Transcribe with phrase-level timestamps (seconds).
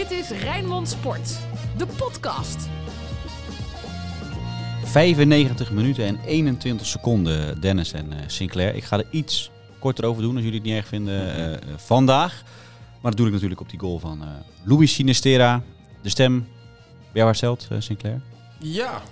[0.00, 1.38] Dit is Rijnmond Sport,
[1.76, 2.68] de podcast.
[4.84, 8.74] 95 minuten en 21 seconden, Dennis en uh, Sinclair.
[8.74, 12.42] Ik ga er iets korter over doen als jullie het niet erg vinden uh, vandaag.
[13.00, 14.28] Maar dat doe ik natuurlijk op die goal van uh,
[14.62, 15.62] Louis Sinistera.
[16.02, 16.48] De stem bij
[17.12, 18.20] jou hersteld, Sinclair?
[18.58, 19.02] Ja,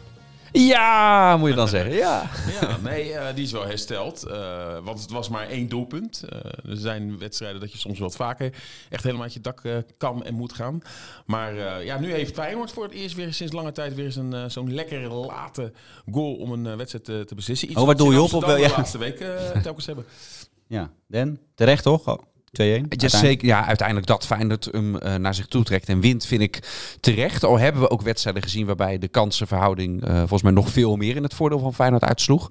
[0.52, 1.94] ja, moet je dan zeggen.
[1.94, 2.30] Ja,
[2.60, 4.26] ja nee, uh, die is wel hersteld.
[4.28, 6.24] Uh, want het was maar één doelpunt.
[6.24, 6.38] Uh,
[6.70, 8.52] er zijn wedstrijden dat je soms wat vaker
[8.90, 9.62] echt helemaal uit je dak
[9.96, 10.80] kan en moet gaan.
[11.26, 14.74] Maar ja, nu heeft Feyenoord voor het eerst weer sinds lange tijd weer eens zo'n
[14.74, 15.72] lekker late
[16.10, 17.70] goal om een wedstrijd te, te beslissen.
[17.70, 18.32] Iets oh, waar doe je op?
[18.32, 18.68] op de ja.
[18.68, 19.24] laatste week
[19.62, 20.04] telkens hebben.
[20.66, 22.18] Ja, Den, terecht toch?
[22.62, 22.64] 2-1.
[22.88, 26.42] Ja, zeker, ja, uiteindelijk dat Feyenoord hem uh, naar zich toe trekt en wint, vind
[26.42, 26.62] ik
[27.00, 27.44] terecht.
[27.44, 31.16] Al hebben we ook wedstrijden gezien waarbij de kansenverhouding uh, volgens mij nog veel meer
[31.16, 32.50] in het voordeel van Feyenoord uitsloeg.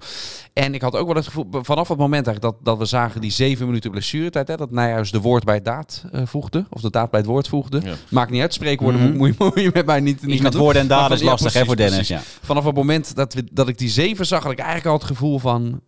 [0.52, 3.20] En ik had ook wel het gevoel, vanaf het moment eigenlijk dat, dat we zagen
[3.20, 6.90] die zeven minuten blessuretijd, hè, dat Nijhuis de woord bij daad uh, voegde, of de
[6.90, 7.80] daad bij het woord voegde.
[7.84, 7.94] Ja.
[8.10, 9.16] Maakt niet uit, spreekwoorden mm -hmm.
[9.16, 11.60] moet, moet, je met mij niet, niet met woorden en daden is lastig ja, precies,
[11.60, 12.08] hè, voor Dennis.
[12.08, 12.20] Ja.
[12.42, 15.04] Vanaf het moment dat, we, dat ik die zeven zag, had ik eigenlijk al het
[15.04, 15.80] gevoel van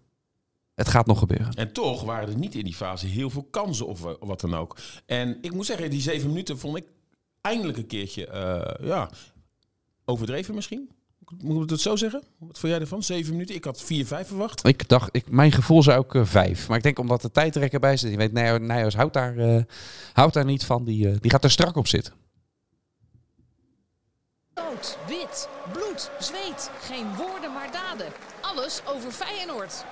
[0.80, 1.52] het gaat nog gebeuren.
[1.54, 4.76] En toch waren er niet in die fase heel veel kansen of, wat dan ook.
[5.06, 6.84] En ik moet zeggen, die zeven minuten vond ik
[7.40, 9.10] eindelijk een keertje uh, ja,
[10.04, 10.90] overdreven misschien.
[11.38, 12.22] Moet ik het zo zeggen?
[12.38, 13.02] Wat vond jij ervan?
[13.02, 13.54] Zeven minuten?
[13.54, 14.66] Ik had vier, vijf verwacht.
[14.66, 16.68] Ik dacht, ik, mijn gevoel zou ook uh, vijf.
[16.68, 18.10] Maar ik denk omdat de tijdrek erbij zit.
[18.10, 19.62] Je weet, Nijhuis houdt daar, uh,
[20.12, 20.84] houdt daar niet van.
[20.84, 22.12] Die, uh, die gaat er strak op zitten.
[24.54, 26.70] Rood, wit, bloed, zweet.
[26.80, 28.06] Geen woorden maar daden.
[28.40, 29.84] Alles over Feyenoord.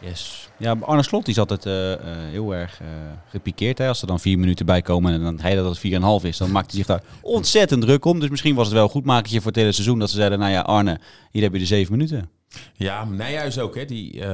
[0.00, 0.48] Yes.
[0.56, 1.96] Ja, Arne Slot die is altijd uh, uh,
[2.30, 2.88] heel erg uh,
[3.28, 3.78] gepikeerd.
[3.78, 3.88] Hè?
[3.88, 6.50] Als er dan vier minuten bij komen en dan hij dat het 4,5 is, dan
[6.50, 8.20] maakt hij zich daar ontzettend druk om.
[8.20, 10.38] Dus misschien was het wel een goed makertje voor het hele seizoen dat ze zeiden,
[10.38, 12.30] nou ja Arne, hier heb je de zeven minuten.
[12.74, 13.74] Ja, Nijhuis ook.
[13.74, 13.84] Hè?
[13.84, 14.24] Die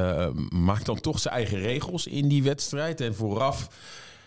[0.48, 3.00] maakt dan toch zijn eigen regels in die wedstrijd.
[3.00, 3.68] En vooraf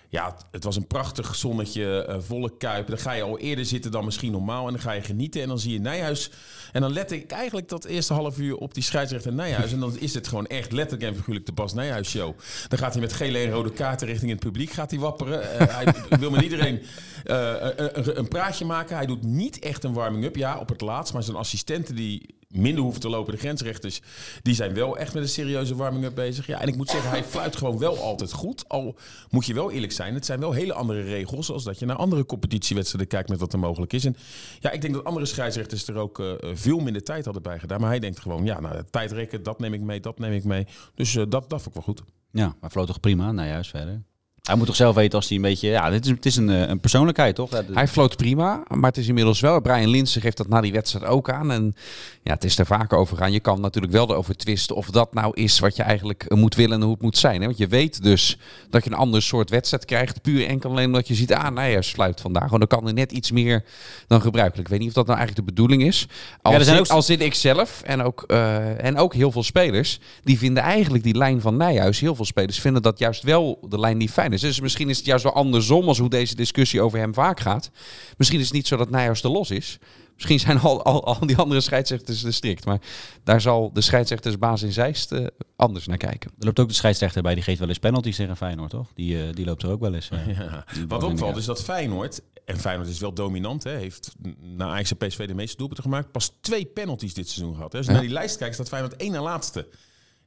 [0.09, 2.87] ja, het was een prachtig zonnetje, uh, volle kuip.
[2.87, 4.65] Dan ga je al eerder zitten dan misschien normaal.
[4.65, 5.41] En dan ga je genieten.
[5.41, 6.31] En dan zie je Nijhuis.
[6.71, 9.71] En dan let ik eigenlijk dat eerste half uur op die scheidsrechter Nijhuis.
[9.71, 12.35] En dan is het gewoon echt letterlijk en figuurlijk de Bas Nijhuis show.
[12.67, 15.41] Dan gaat hij met gele en rode kaarten richting het publiek gaat hij wapperen.
[15.41, 16.81] Uh, hij wil met iedereen
[17.25, 18.95] uh, een, een, praatje maken.
[18.95, 20.35] Hij doet niet echt een warming-up.
[20.35, 21.13] Ja, op het laatst.
[21.13, 23.33] Maar zijn assistenten die minder hoeven te lopen.
[23.33, 24.01] De grensrechters
[24.41, 26.47] die zijn wel echt met een serieuze warming-up bezig.
[26.47, 28.69] Ja, en ik moet zeggen, hij fluit gewoon wel altijd goed.
[28.69, 28.95] Al
[29.29, 31.51] moet je wel eerlijk zijn, het zijn wel hele andere regels...
[31.51, 34.05] als dat je naar andere competitiewedstrijden kijkt met wat er mogelijk is.
[34.05, 34.15] En
[34.59, 37.79] ja, ik denk dat andere scheidsrechters er ook uh, veel minder tijd hadden bij gedaan.
[37.79, 40.67] Maar hij denkt gewoon, ja, nou, tijdrekken, dat neem ik mee, dat neem ik mee.
[40.95, 42.03] Dus uh, dat, vond ik wel goed.
[42.31, 44.03] Ja, maar vloot toch prima naar juist verder.
[44.47, 45.69] Hij moet toch zelf weten als hij een beetje...
[45.69, 47.63] Ja, dit is, het is een, eh, een persoonlijkheid, toch?
[47.73, 49.61] Hij floot prima, maar het is inmiddels wel...
[49.61, 51.51] Brian Linsen geeft dat na die wedstrijd ook aan.
[51.51, 51.75] En
[52.23, 53.31] ja, het is er vaker over gaan.
[53.31, 56.55] Je kan natuurlijk wel erover twisten of dat nou is wat je eigenlijk eh, moet
[56.55, 57.39] willen en hoe het moet zijn.
[57.39, 57.45] Hè?
[57.45, 58.37] Want je weet dus
[58.69, 60.21] dat je een ander soort wedstrijd krijgt.
[60.21, 62.49] Puur enkel alleen omdat je ziet, ah, nou ja, sluit vandaag.
[62.49, 63.63] Want dan kan er net iets meer
[64.07, 64.67] dan gebruikelijk.
[64.67, 66.07] Ik weet niet of dat nou eigenlijk de bedoeling is.
[66.41, 66.87] Al, ja, zit, ook...
[66.87, 69.99] al zit ik zelf en ook, uh, en ook heel veel spelers...
[70.23, 71.99] die vinden eigenlijk die lijn van Nijhuis...
[71.99, 74.36] heel veel spelers vinden dat juist wel de lijn die fijn is.
[74.41, 77.71] Dus misschien is het juist wel andersom als hoe deze discussie over hem vaak gaat.
[78.17, 79.79] Misschien is het niet zo dat Nijhuis te los is.
[80.17, 82.65] Misschien zijn al, al, al die andere scheidsrechters te strikt.
[82.65, 82.79] Maar
[83.23, 86.31] daar zal de scheidsrechtersbaas in Zeist uh, anders naar kijken.
[86.39, 88.87] Er loopt ook de scheidsrechter bij, die geeft wel eens penalties tegen Feyenoord, toch?
[88.93, 90.09] Die, uh, die loopt er ook wel eens.
[90.13, 90.65] Uh, ja.
[90.87, 95.07] Wat opvalt is dat Feyenoord, en Feyenoord is wel dominant, hè, heeft na Ajax en
[95.07, 97.71] PSV de meeste doelpunten gemaakt, pas twee penalties dit seizoen gehad.
[97.71, 97.77] Hè.
[97.77, 97.97] Als je ja.
[97.97, 99.67] naar die lijst kijkt, staat Feyenoord één na laatste.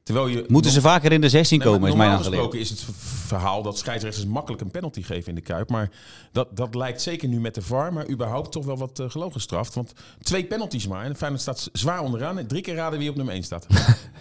[0.03, 2.69] Terwijl je Moeten ze vaker in de 16 nee, komen, is mijn Normaal gesproken is
[2.69, 2.85] het
[3.25, 5.69] verhaal dat scheidsrechters makkelijk een penalty geven in de Kuip.
[5.69, 5.89] Maar
[6.31, 9.33] dat, dat lijkt zeker nu met de VAR, maar überhaupt toch wel wat uh, gelogen
[9.33, 9.73] gestraft.
[9.73, 11.05] Want twee penalties maar.
[11.05, 12.37] En Feyenoord staat zwaar onderaan.
[12.37, 13.67] En drie keer raden wie op nummer 1 staat.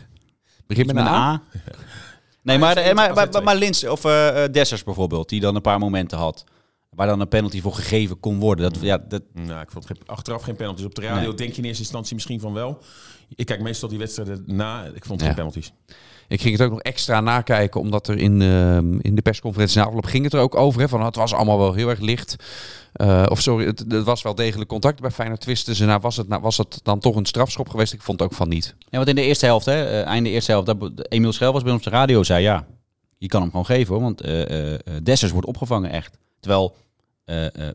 [0.67, 1.43] Begin met een A.
[2.43, 5.79] nee, maar, maar, maar, maar, maar Lins of uh, Dessers bijvoorbeeld, die dan een paar
[5.79, 6.45] momenten had.
[6.91, 8.73] Waar dan een penalty voor gegeven kon worden.
[8.73, 9.23] Dat, ja, dat...
[9.33, 10.85] Nou, ik vond geen, achteraf geen penalties.
[10.85, 11.35] Op de radio nee.
[11.35, 12.83] denk je in eerste instantie misschien van wel.
[13.35, 14.85] Ik kijk meestal die wedstrijden na.
[14.85, 15.27] Ik vond het ja.
[15.27, 15.73] geen penalties.
[16.31, 19.85] Ik ging het ook nog extra nakijken, omdat er in, uh, in de persconferentie na
[19.85, 20.81] afloop ging het er ook over.
[20.81, 22.37] Hè, van het was allemaal wel heel erg licht.
[22.97, 25.85] Uh, of sorry, het, het, was wel degelijk contact bij Feyenoord twisten ze.
[25.85, 27.93] Nou was, het, nou was het dan toch een strafschop geweest?
[27.93, 28.75] Ik vond het ook van niet.
[28.79, 31.63] Ja, want in de eerste helft, hè, uh, einde eerste helft, dat Emiel Schel was
[31.63, 32.67] bij ons de radio, zei ja,
[33.19, 36.19] je kan hem gewoon geven hoor, want uh, Dessers wordt opgevangen echt.
[36.41, 36.77] Terwijl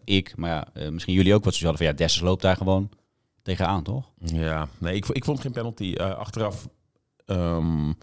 [0.04, 2.90] ik, maar ja, misschien jullie ook wat zo hadden van ja, Dessers loopt daar gewoon
[3.46, 4.12] tegenaan, toch?
[4.18, 5.96] Ja, nee, ik, ik vond geen penalty.
[5.96, 6.68] achteraf...
[7.26, 7.98] Um,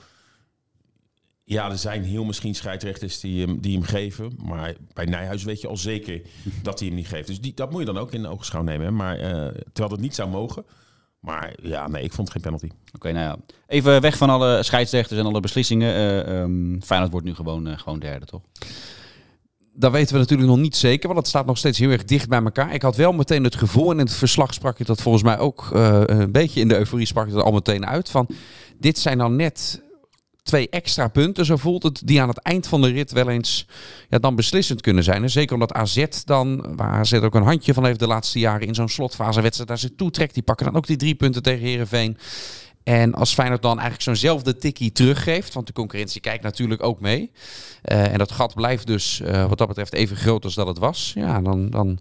[1.45, 4.33] ja, er zijn heel misschien scheidsrechters die hem, die hem geven.
[4.45, 6.23] Maar bij Nijhuis weet je al zeker
[6.63, 7.27] dat hij hem niet geeft.
[7.27, 8.95] Dus die, dat moet je dan ook in de ogenschouw nemen.
[8.95, 9.25] Maar, uh,
[9.73, 10.65] terwijl dat niet zou mogen.
[11.21, 12.67] Maar ja, nee, ik vond geen penalty.
[12.67, 13.55] Oké, okay, nou ja.
[13.67, 15.97] Even weg van alle scheidsrechters en alle beslissingen.
[15.97, 18.43] Uh, um, Feyenoord wordt nu gewoon, uh, gewoon derde, toch?
[19.75, 22.29] Dat weten we natuurlijk nog niet zeker, want het staat nog steeds heel erg dicht
[22.29, 22.75] bij elkaar.
[22.75, 25.39] Ik had wel meteen het gevoel, en in het verslag sprak je dat volgens mij
[25.39, 28.27] ook uh, een beetje in de euforie sprak je dat al meteen uit, van
[28.79, 29.83] dit zijn dan net
[30.43, 33.67] twee extra punten, zo voelt het, die aan het eind van de rit wel eens
[34.09, 35.23] ja, dan beslissend kunnen zijn.
[35.23, 38.67] En zeker omdat AZ dan, waar AZ ook een handje van heeft de laatste jaren
[38.67, 42.17] in zo'n slotfasewedstrijd, daar ze toetrekt, die pakken dan ook die drie punten tegen Herenveen.
[42.85, 47.31] En als Feyenoord dan eigenlijk zo'nzelfde tikkie teruggeeft, want de concurrentie kijkt natuurlijk ook mee.
[47.85, 50.79] Uh, en dat gat blijft dus uh, wat dat betreft even groot als dat het
[50.79, 51.13] was.
[51.15, 51.99] Ja, dan, dan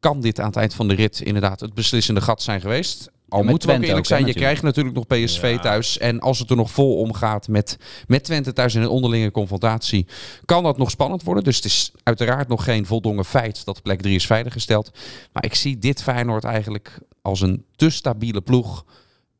[0.00, 3.10] kan dit aan het eind van de rit inderdaad het beslissende gat zijn geweest.
[3.28, 5.58] Al ja, moeten we ook eerlijk zijn, je krijgt natuurlijk nog PSV ja.
[5.58, 5.98] thuis.
[5.98, 10.06] En als het er nog vol omgaat met, met Twente thuis in een onderlinge confrontatie,
[10.44, 11.44] kan dat nog spannend worden.
[11.44, 14.90] Dus het is uiteraard nog geen voldongen feit dat plek 3 is veiliggesteld.
[15.32, 18.84] Maar ik zie dit Feyenoord eigenlijk als een te stabiele ploeg.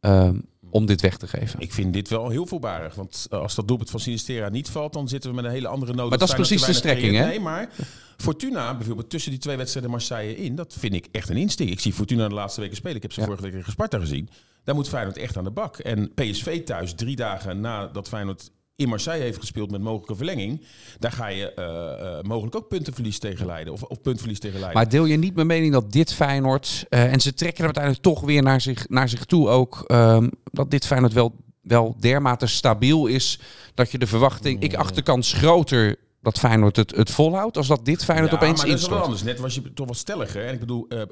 [0.00, 0.44] Um,
[0.78, 1.60] om dit weg te geven.
[1.60, 2.94] Ik vind dit wel heel voorbarig.
[2.94, 5.68] Want eh, als dat doelpunt van Sinistera niet valt, dan zitten we met een hele
[5.68, 6.08] andere nood.
[6.08, 7.26] Maar dat is precies de strekking, hè?
[7.26, 7.70] Nee, maar
[8.16, 11.72] Fortuna, bijvoorbeeld tussen die twee wedstrijden Marseille in, dat vind ik echt een instinct.
[11.72, 12.96] Ik zie Fortuna de laatste weken spelen.
[12.96, 14.28] Ik heb ze vorige week tegen Sparta gezien.
[14.64, 15.78] Daar moet Feyenoord echt aan de bak.
[15.78, 20.60] En PSV thuis, drie dagen nadat Feyenoord in Marseille heeft gespeeld met mogelijke verlenging,
[20.98, 23.72] daar ga je uh, uh, mogelijk ook puntenverlies tegen leiden.
[23.72, 24.82] Of, of puntverlies tegen leiden.
[24.82, 28.04] Maar deel je niet mijn mening dat dit Feyenoord, uh, en ze trekken er uiteindelijk
[28.04, 32.46] toch weer naar zich, naar zich toe ook, um, dat dit Feyenoord wel, wel dermate
[32.46, 33.40] stabiel is,
[33.74, 37.66] dat je de verwachting, ik acht de kans groter dat Feyenoord het, het volhoudt als
[37.66, 39.22] dat dit Feyenoord ja, opeens maar dat is wel anders.
[39.22, 40.46] Net was je toch wel stelliger.
[40.46, 41.02] En ik bedoel, uh,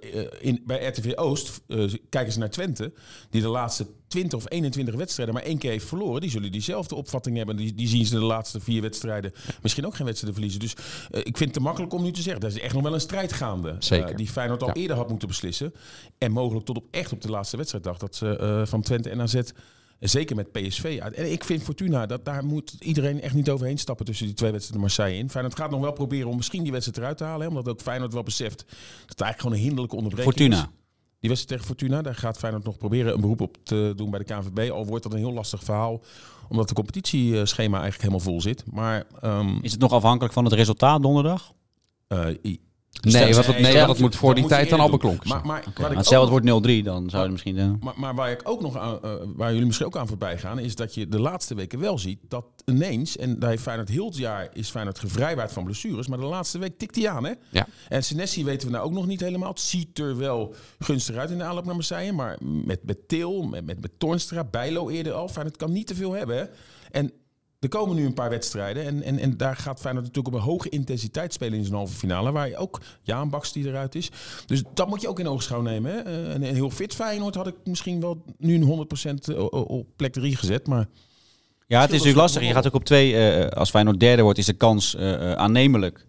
[0.40, 2.92] in, bij RTV Oost uh, kijken ze naar Twente,
[3.30, 6.20] die de laatste 20 of 21 wedstrijden maar één keer heeft verloren.
[6.20, 7.56] Die zullen diezelfde opvatting hebben.
[7.56, 9.32] Die, die zien ze de laatste vier wedstrijden
[9.62, 10.60] misschien ook geen wedstrijden verliezen.
[10.60, 10.74] Dus
[11.10, 12.40] uh, ik vind het te makkelijk om nu te zeggen.
[12.40, 13.76] Dat is echt nog wel een strijd gaande.
[13.78, 14.16] Zeker.
[14.16, 14.74] die Feyenoord al ja.
[14.74, 15.74] eerder had moeten beslissen.
[16.18, 19.40] En mogelijk tot op echt op de laatste wedstrijddag dat ze van Twente en AZ
[20.00, 20.98] Zeker met PSV.
[21.02, 24.50] En ik vind Fortuna, dat daar moet iedereen echt niet overheen stappen tussen die twee
[24.50, 25.30] wedstrijden Marseille in.
[25.30, 27.40] Feyenoord gaat nog wel proberen om misschien die wedstrijd eruit te halen.
[27.40, 28.68] Hè, omdat ook Feyenoord wel beseft dat
[29.06, 30.62] het eigenlijk gewoon een hinderlijke onderbreking Fortuna.
[30.62, 30.68] is.
[31.20, 34.18] Die wedstrijd tegen Fortuna, daar gaat Feyenoord nog proberen een beroep op te doen bij
[34.18, 34.70] de KNVB.
[34.70, 36.02] Al wordt dat een heel lastig verhaal,
[36.48, 38.64] omdat de competitieschema eigenlijk helemaal vol zit.
[38.72, 41.52] Maar, um, is het nog afhankelijk van het resultaat donderdag?
[42.08, 42.26] Uh,
[43.00, 45.64] Nee, wat het, nee, wat het moet voor die tijd dan al beklonken Maar, maar,
[45.68, 45.94] okay.
[45.94, 47.56] maar stel het wordt 0-3, dan zou je misschien...
[47.56, 47.70] Uh...
[47.80, 50.58] Maar, maar waar, ik ook nog aan, uh, waar jullie misschien ook aan voorbij gaan...
[50.58, 53.16] is dat je de laatste weken wel ziet dat ineens...
[53.16, 56.06] en daar heeft Feyenoord heel het jaar is Feyenoord gevrijwaard van blessures...
[56.06, 57.32] maar de laatste week tikt hij aan, hè?
[57.48, 57.66] Ja.
[57.88, 59.50] En Senesi weten we nou ook nog niet helemaal.
[59.50, 62.12] Het ziet er wel gunstig uit in de aanloop naar Marseille...
[62.12, 65.28] maar met, met Til, met, met, met Toornstra, Bijlo eerder al...
[65.28, 66.44] Feyenoord kan niet te veel hebben, hè?
[66.90, 67.12] En
[67.66, 68.84] er komen nu een paar wedstrijden.
[68.84, 71.94] En, en, en daar gaat Feyenoord natuurlijk op een hoge intensiteit spelen in zijn halve
[71.94, 72.32] finale.
[72.32, 74.10] Waar je ook Jaan Baks die eruit is.
[74.46, 75.92] Dus dat moet je ook in oogschouw nemen.
[75.92, 76.06] Hè?
[76.06, 78.86] Uh, een, een heel fit Feyenoord had ik misschien wel nu een
[79.32, 80.66] 100% op plek 3 gezet.
[80.66, 80.86] Maar
[81.66, 82.42] ja, het is natuurlijk lastig.
[82.42, 83.12] Je gaat ook op twee.
[83.12, 86.06] Uh, als Feyenoord derde wordt, is de kans uh, aannemelijk.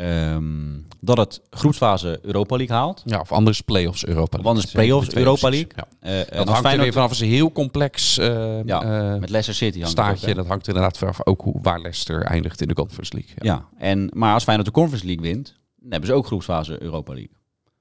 [0.00, 3.02] Um, dat het groepsfase Europa League haalt.
[3.04, 4.40] Ja, of anders play-offs Europa League.
[4.40, 5.70] Of anders play-offs Europa League.
[5.76, 5.86] Ja.
[6.02, 6.74] Uh, dat hangt Feyenoord...
[6.74, 10.28] er weer vanaf als een heel complex uh, ja, uh, met Leicester City hangt staartje.
[10.28, 13.34] Ook, dat hangt er inderdaad vanaf ook hoe, waar Leicester eindigt in de Conference League.
[13.36, 16.82] Ja, ja en, maar als Feyenoord de Conference League wint, dan hebben ze ook groepsfase
[16.82, 17.36] Europa League.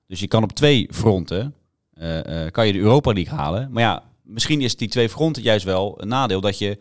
[0.08, 1.54] Dus je kan op twee fronten
[2.52, 3.70] kan je de Europa League halen.
[3.72, 6.80] Maar ja, misschien is die twee fronten juist wel een nadeel dat je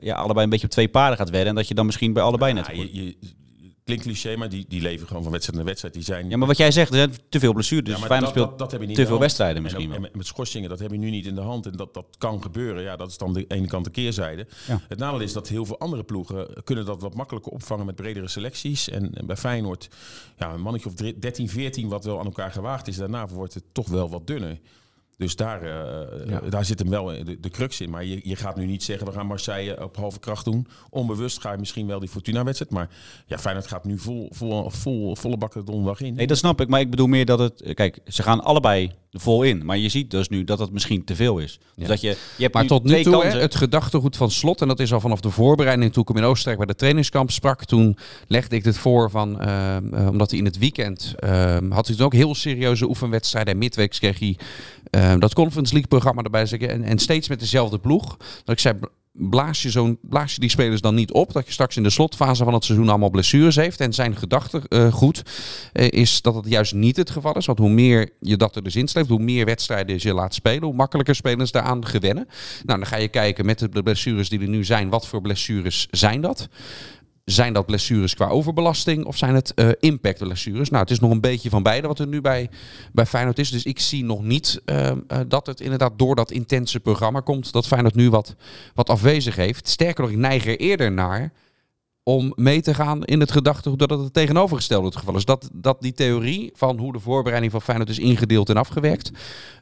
[0.00, 2.22] ja, allebei een beetje op twee paarden gaat wedden en dat je dan misschien bij
[2.22, 2.66] allebei net...
[2.66, 3.16] Je, je,
[3.84, 5.94] klinkt cliché, maar die, die leven gewoon van wedstrijd naar wedstrijd.
[5.94, 6.28] Die zijn...
[6.28, 7.84] Ja, maar wat jij zegt, er zijn te veel blessures.
[7.84, 10.10] Dus ja, Feyenoord speelt dat, dat heb je niet te veel wedstrijden misschien en, en
[10.12, 11.66] met schorsingen, dat heb je nu niet in de hand.
[11.66, 12.82] En dat, dat kan gebeuren.
[12.82, 14.46] Ja, dat is dan de ene kant de keerzijde.
[14.66, 14.80] Ja.
[14.88, 18.28] Het nadeel is dat heel veel andere ploegen kunnen dat wat makkelijker opvangen met bredere
[18.28, 18.88] selecties.
[18.88, 19.88] En, en bij Feyenoord,
[20.38, 22.96] ja, een mannetje of 13, 14 wat wel aan elkaar gewaagd is.
[22.96, 24.58] Daarna wordt het toch wel wat dunner.
[25.16, 25.70] Dus daar, uh,
[26.26, 26.40] ja.
[26.50, 27.90] daar zit hem wel de, de crux in.
[27.90, 30.66] Maar je, je gaat nu niet zeggen, we gaan Marseille op halve kracht doen.
[30.90, 32.72] Onbewust ga je misschien wel die Fortuna-wedstrijd.
[32.72, 32.88] Maar
[33.26, 36.14] ja, Feyenoord gaat nu vol, vol, vol, volle bakken donderdag in.
[36.14, 36.68] Nee, dat snap ik.
[36.68, 37.74] Maar ik bedoel meer dat het...
[37.74, 39.64] Kijk, ze gaan allebei vol in.
[39.64, 41.58] Maar je ziet dus nu dat het misschien te veel is.
[41.58, 41.86] Dus ja.
[41.86, 44.60] dat je, je hebt maar nu tot nu twee toe, hè, het gedachtegoed van slot,
[44.60, 47.30] en dat is al vanaf de voorbereiding toen ik hem in Oostenrijk bij de trainingskamp
[47.30, 51.56] sprak, toen legde ik dit voor van, uh, uh, omdat hij in het weekend, uh,
[51.70, 54.36] had hij toen ook heel serieuze oefenwedstrijden en midweeks kreeg hij
[55.18, 58.16] dat Conference League programma erbij zeggen en, en steeds met dezelfde ploeg.
[58.44, 58.74] Dat ik zei,
[59.16, 61.32] blaas je, zo'n, blaas je die spelers dan niet op.
[61.32, 63.80] Dat je straks in de slotfase van het seizoen allemaal blessures heeft.
[63.80, 65.22] En zijn gedachte uh, goed
[65.72, 67.46] uh, is dat het juist niet het geval is.
[67.46, 70.74] Want hoe meer je dat er dus insleept, hoe meer wedstrijden je laat spelen, hoe
[70.74, 72.28] makkelijker spelers daaraan gewennen.
[72.64, 74.88] Nou, dan ga je kijken met de blessures die er nu zijn.
[74.88, 76.48] Wat voor blessures zijn dat?
[77.24, 80.70] Zijn dat blessures qua overbelasting of zijn het uh, impact blessures?
[80.70, 82.50] Nou, het is nog een beetje van beide wat er nu bij,
[82.92, 83.50] bij Feyenoord is.
[83.50, 87.52] Dus ik zie nog niet uh, uh, dat het inderdaad door dat intense programma komt.
[87.52, 88.34] Dat Feyenoord nu wat,
[88.74, 89.68] wat afwezig heeft.
[89.68, 91.32] Sterker nog, ik neig er eerder naar
[92.02, 95.24] om mee te gaan in het gedachtegoed dat het tegenovergestelde het geval is.
[95.24, 99.10] Dat, dat die theorie van hoe de voorbereiding van Feyenoord is ingedeeld en afgewerkt,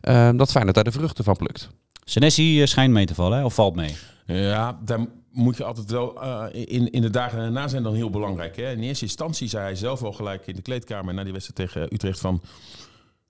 [0.02, 1.68] uh, dat Feyenoord daar de vruchten van plukt.
[2.04, 3.44] Senesi eh, schijnt mee te vallen, hè?
[3.44, 3.96] of valt mee?
[4.26, 8.10] Ja, daar moet je altijd wel uh, in, in de dagen daarna zijn dan heel
[8.10, 8.56] belangrijk.
[8.56, 8.70] Hè?
[8.70, 11.94] In eerste instantie zei hij zelf al gelijk in de kleedkamer na die wedstrijd tegen
[11.94, 12.42] Utrecht van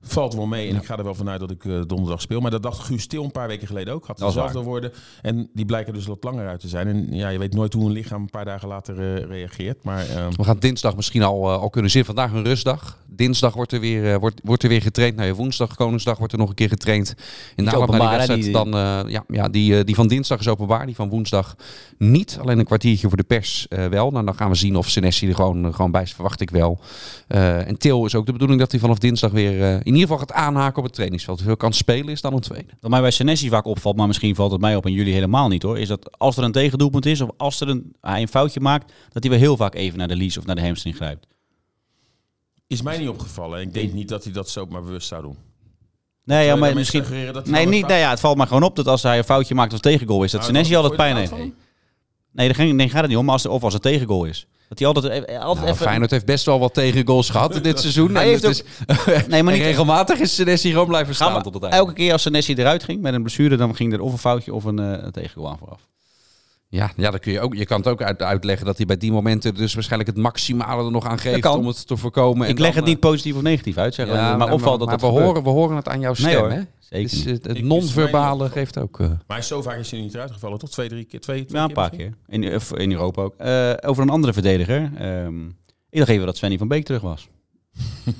[0.02, 0.68] valt wel mee.
[0.68, 2.40] En ik ga er wel vanuit dat ik uh, donderdag speel.
[2.40, 4.06] Maar dat dacht Guus Stil een paar weken geleden ook.
[4.06, 4.92] Had dezelfde woorden.
[5.22, 6.88] En die blijken dus wat langer uit te zijn.
[6.88, 9.84] En ja, je weet nooit hoe een lichaam een paar dagen later uh, reageert.
[9.84, 10.26] Maar, uh...
[10.36, 12.04] We gaan dinsdag misschien al, al kunnen zien.
[12.04, 13.00] Vandaag een rustdag.
[13.06, 15.16] Dinsdag wordt er weer, wordt, wordt er weer getraind.
[15.16, 17.14] Nou, ja, woensdag, Koningsdag wordt er nog een keer getraind.
[17.56, 18.70] In de naar die wedstrijd die, dan...
[19.08, 20.86] ja, ja die, die van dinsdag is openbaar.
[20.86, 21.56] Die van woensdag
[21.98, 22.38] niet.
[22.40, 24.10] Alleen een kwartiertje voor de pers wel.
[24.10, 26.12] Nou, dan gaan we zien of Senesi er gewoon, gewoon bij is.
[26.12, 26.80] Verwacht ik wel.
[27.26, 30.46] en Til is ook de bedoeling dat hij vanaf dinsdag weer in ieder geval gaat
[30.46, 31.42] aanhaken op het trainingsveld.
[31.42, 32.72] Veel kan spelen is dan een tweede.
[32.80, 35.48] Wat mij bij Senesi vaak opvalt, maar misschien valt het mij op en jullie helemaal
[35.48, 35.78] niet hoor.
[35.78, 38.92] Is dat als er een tegendoelpunt is of als er een, hij een foutje maakt,
[39.10, 41.26] dat hij wel heel vaak even naar de lease of naar de hamstring grijpt.
[42.66, 43.60] Is mij niet opgevallen.
[43.60, 45.36] Ik denk niet dat hij dat zo maar bewust zou doen.
[46.24, 47.04] Nee, ja, maar misschien.
[47.44, 49.72] Nee, niet, nee, ja, het valt maar gewoon op dat als hij een foutje maakt
[49.72, 51.32] of tegengoal is, dat nou, Senesi altijd pijn heeft.
[52.32, 54.46] Nee, daar ging, nee, gaat het niet om, als, of als het tegengoal is.
[54.72, 55.86] Dat hij altijd, altijd nou, even...
[55.86, 58.14] Feyenoord heeft best wel wat tegengoals gehad dit seizoen.
[58.14, 58.50] Hij heeft ook...
[58.50, 58.62] is...
[59.28, 59.62] nee, maar niet...
[59.62, 61.76] regelmatig is Senesi gewoon blijven staan tot het einde.
[61.76, 64.54] Elke keer als Senesi eruit ging met een blessure, dan ging er of een foutje
[64.54, 65.80] of een, uh, een tegengoal aan vooraf.
[66.72, 68.96] Ja, ja dan kun je, ook, je kan het ook uit, uitleggen dat hij bij
[68.96, 72.48] die momenten dus waarschijnlijk het maximale er nog aan geeft om het te voorkomen.
[72.48, 75.06] Ik leg het niet positief of negatief uit, zeg ja, maar opvalt dat maar we,
[75.06, 76.60] horen, we horen het aan jouw stem, hè?
[76.78, 78.98] Zeker dus het, het non-verbale geeft ook...
[78.98, 79.10] Uh...
[79.26, 80.70] Maar zo vaak is hij niet uitgevallen, toch?
[80.70, 81.20] Twee, drie keer?
[81.20, 82.14] Twee, twee ja, een paar keer.
[82.28, 83.34] In, in Europa ook.
[83.40, 84.90] Uh, over een andere verdediger.
[85.24, 85.56] Um,
[85.90, 87.28] ik dacht even dat Svenny van Beek terug was.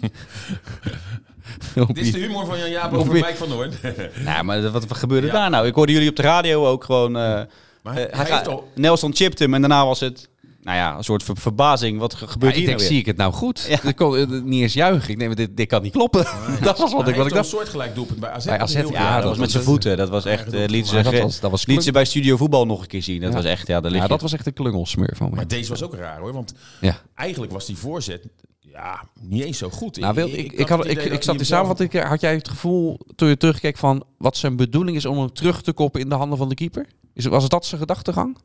[1.75, 3.83] Dit is de humor van Jan Jaap over Mike van Noord.
[4.25, 5.33] nou, maar wat, wat gebeurde ja.
[5.33, 5.67] daar nou?
[5.67, 7.17] Ik hoorde jullie op de radio ook gewoon...
[7.17, 7.41] Uh,
[7.83, 8.69] maar hij, hij gaat, al...
[8.75, 10.31] Nelson chipt hem en daarna was het
[10.63, 11.99] nou ja, een soort verbazing.
[11.99, 13.67] Wat gebeurt ja, hier ik denk, nou zie ik het nou goed?
[13.69, 13.83] Ja.
[13.83, 15.11] Ik kon uh, niet eens juichen.
[15.11, 16.27] Ik denk, dit, dit kan niet kloppen.
[16.49, 16.61] Nee.
[16.69, 17.45] dat was wat ik, wat ik dacht.
[17.45, 18.45] een soortgelijk doelpunt bij AZ.
[18.45, 19.97] Bij AZ ja, ja, dat was met zijn voeten.
[19.97, 20.55] Dat was echt...
[20.55, 23.03] Uh, liet, ze, dat was, dat was liet ze bij Studio Voetbal nog een keer
[23.03, 23.21] zien.
[23.21, 23.37] Dat ja.
[23.37, 23.67] was echt...
[23.67, 25.37] Ja, ja dat was echt een klungelsmeur van me.
[25.37, 26.33] Maar deze was ook raar hoor.
[26.33, 27.01] Want ja.
[27.15, 28.27] eigenlijk was die voorzet
[28.73, 29.99] ja, niet eens zo goed.
[29.99, 32.03] Nou, wil, ik, ik, ik, had, ik, ik zat in samenvatting.
[32.03, 35.63] Had jij het gevoel toen je terugkeek van wat zijn bedoeling is om hem terug
[35.63, 36.87] te koppen in de handen van de keeper?
[37.15, 38.39] Is, was dat zijn gedachtegang?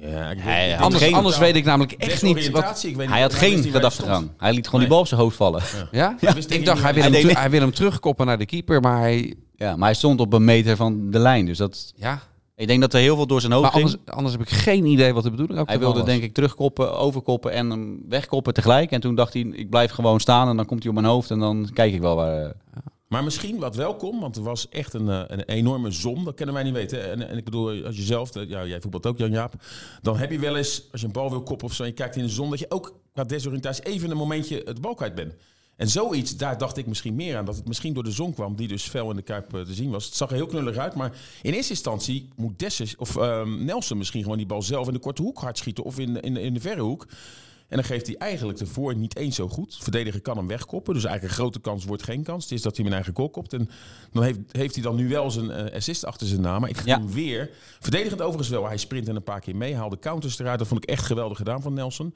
[0.00, 2.50] Ja, hij, anders, geen, anders weet ik namelijk echt niet.
[2.50, 4.30] Wat, hij had geen gedachtegang.
[4.36, 4.88] Hij liet gewoon nee.
[4.88, 5.62] die bal op zijn hoofd vallen.
[5.90, 6.16] Ja?
[6.20, 6.34] ja?
[6.48, 9.34] Ik dacht, hij wil, hem, hij wil hem terugkoppen naar de keeper, maar hij...
[9.56, 11.92] Ja, maar hij stond op een meter van de lijn, dus dat...
[11.96, 12.22] Ja.
[12.62, 14.84] Ik denk dat er heel veel door zijn hoofd maar anders, anders, heb ik geen
[14.84, 16.08] idee wat de bedoeling ook Hij wilde was.
[16.08, 18.90] denk ik terugkoppen, overkoppen en hem wegkoppen tegelijk.
[18.90, 21.30] En toen dacht hij, ik blijf gewoon staan en dan komt hij op mijn hoofd
[21.30, 22.40] en dan kijk ik wel waar...
[22.40, 22.82] Ja.
[23.06, 26.24] Maar misschien wat welkom, want er was echt een, een enorme zon.
[26.24, 27.10] Dat kennen wij niet weten.
[27.10, 29.54] En, en ik bedoel, als je zelf, ja, jij voetbalt ook, Jan-Jaap.
[30.02, 31.94] Dan heb je wel eens, als je een bal wil koppen of zo, en je
[31.94, 35.14] kijkt in de zon, dat je ook qua desoriëntatie even een momentje het bal kwijt
[35.14, 35.34] bent.
[35.76, 37.44] En zoiets, daar dacht ik misschien meer aan.
[37.44, 39.90] Dat het misschien door de zon kwam, die dus fel in de kuip te zien
[39.90, 40.04] was.
[40.04, 41.12] Het zag er heel knullig uit, maar
[41.42, 44.98] in eerste instantie moet Dessus of um, Nelson misschien gewoon die bal zelf in de
[44.98, 47.06] korte hoek hard schieten of in, in, in de verre hoek.
[47.72, 49.78] En dan geeft hij eigenlijk de voor niet eens zo goed.
[49.80, 50.94] Verdediger kan hem wegkoppen.
[50.94, 52.42] Dus eigenlijk een grote kans wordt geen kans.
[52.42, 53.52] Het is dat hij mijn eigen goal kopt.
[53.52, 53.68] En
[54.12, 56.60] dan heeft, heeft hij dan nu wel zijn uh, assist achter zijn naam.
[56.60, 56.98] Maar ik ja.
[56.98, 57.50] hem weer...
[57.80, 58.66] Verdedigend overigens wel.
[58.66, 59.76] Hij sprint en een paar keer mee.
[59.76, 60.58] Haalde counters eruit.
[60.58, 62.14] Dat vond ik echt geweldig gedaan van Nelson.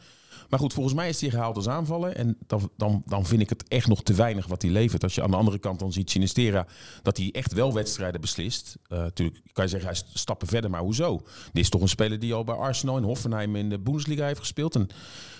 [0.49, 2.17] Maar goed, volgens mij is hij gehaald als aanvallen.
[2.17, 5.03] En dan, dan, dan vind ik het echt nog te weinig wat hij levert.
[5.03, 6.67] Als je aan de andere kant dan ziet Sinistera...
[7.03, 8.77] dat hij echt wel wedstrijden beslist.
[8.89, 10.71] Uh, natuurlijk kan je zeggen, hij stappen verder.
[10.71, 11.23] Maar hoezo?
[11.53, 13.57] Dit is toch een speler die al bij Arsenal en Hoffenheim...
[13.57, 14.75] in de Bundesliga heeft gespeeld.
[14.75, 14.89] En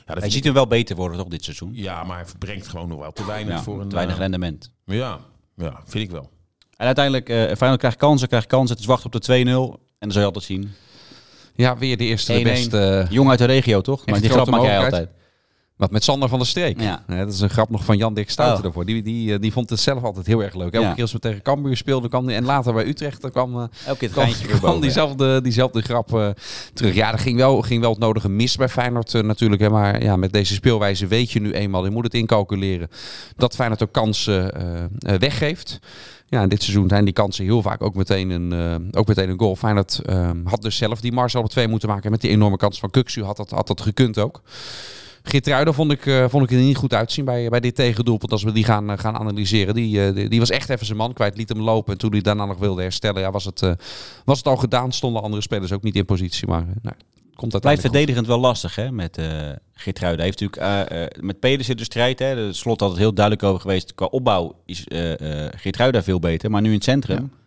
[0.07, 1.71] ja, hij ziet hem wel beter worden toch dit seizoen?
[1.73, 3.89] Ja, maar hij brengt gewoon nog wel te weinig ja, voor een...
[3.89, 4.73] Te weinig rendement.
[4.85, 5.21] Ja,
[5.57, 6.31] ja, vind ik wel.
[6.77, 8.71] En uiteindelijk, uh, Feyenoord krijgt kansen, krijgt kansen.
[8.71, 9.81] Het is wachten op de 2-0.
[9.99, 10.73] En dan zul je altijd zien.
[11.57, 13.07] Ja, weer de eerste, de beste...
[13.11, 14.07] Jong uit de regio, toch?
[14.07, 15.09] Maar die grap maak jij altijd.
[15.77, 16.81] Wat met Sander van der Streek.
[16.81, 17.03] Ja.
[17.07, 18.63] dat is een grap nog van Jan Dick Stouten oh.
[18.63, 18.85] daarvoor.
[18.85, 20.73] Die, die, eh, die vond het zelf altijd heel erg leuk.
[20.73, 20.93] Elke ja.
[20.93, 23.99] keer als we tegen Cambuur speelden kwam die, en later bij Utrecht dan kwam, Elke
[23.99, 26.29] keer kwam, kwam boven, diezelfde, diezelfde grap uh,
[26.73, 26.95] terug.
[26.95, 29.63] Ja, er ging wel, ging wel het nodige mis bij Feyenoord uh, natuurlijk.
[29.63, 32.89] Hè, maar ja, met deze speelwijze weet je nu eenmaal, je moet het incalculeren,
[33.37, 34.53] dat Feyenoord ook kansen
[34.99, 35.79] weggeeft.
[36.29, 39.31] Ja, in dit seizoen zijn die kansen heel vaak ook meteen een, uh, ook meteen
[39.31, 39.57] een goal.
[39.57, 42.11] Feyenoord uh, had dus zelf die Marcel op twee moeten maken.
[42.11, 44.43] Met die enorme kans van Kuksu had dat, had dat gekund ook.
[45.29, 48.33] Geertruiden vond ik, uh, vond ik er niet goed uitzien bij, bij dit tegendoelpunt.
[48.33, 49.75] Als we die gaan, uh, gaan analyseren.
[49.75, 51.37] Die, uh, die, die, was echt even zijn man kwijt.
[51.37, 51.93] Liet hem lopen.
[51.93, 53.21] En toen hij daarna nog wilde herstellen.
[53.21, 53.61] Ja, was, het,
[54.25, 54.93] was het al gedaan.
[54.93, 56.49] Stonden andere spelers ook niet in positie.
[56.49, 56.97] Maar nou,
[57.35, 59.27] komt dat Blijft verdedigend wel lastig hè, met uh,
[59.73, 60.25] Geertruiden.
[60.25, 62.19] Hij heeft natuurlijk met Pedersen de strijd.
[62.19, 63.95] Hè, de slot altijd heel duidelijk over geweest.
[63.95, 65.13] Qua opbouw is uh,
[65.57, 66.51] Geertruiden veel beter.
[66.51, 67.17] Maar nu in het centrum...
[67.17, 67.45] Ja.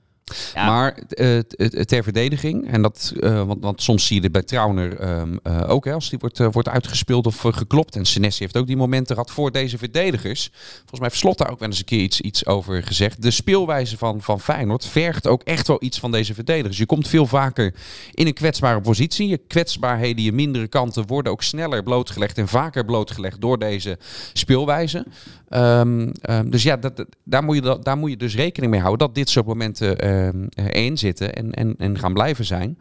[0.66, 4.44] Maar eh, t- ter verdediging, en dat, eh, want, want soms zie je dit bij
[4.44, 7.96] Trauner ehm, eh, ook, hè, als die wordt, eh, wordt uitgespeeld of eh, geklopt.
[7.96, 10.50] En Senesi heeft ook die momenten gehad voor deze verdedigers.
[10.52, 13.22] Volgens mij heeft Slot daar ook wel eens een keer iets, iets over gezegd.
[13.22, 16.78] De speelwijze van, van Feyenoord vergt ook echt wel iets van deze verdedigers.
[16.78, 17.74] Je komt veel vaker
[18.14, 19.28] in een kwetsbare positie.
[19.28, 23.98] Je kwetsbaarheden, je mindere kanten worden ook sneller blootgelegd en vaker blootgelegd door deze
[24.34, 25.06] speelwijze.
[25.50, 28.82] Ehm, ehm, dus ja, dat, daar, moet je, da- daar moet je dus rekening mee
[28.82, 32.78] houden dat dit soort momenten ehm, erin zitten en, en, en gaan blijven zijn.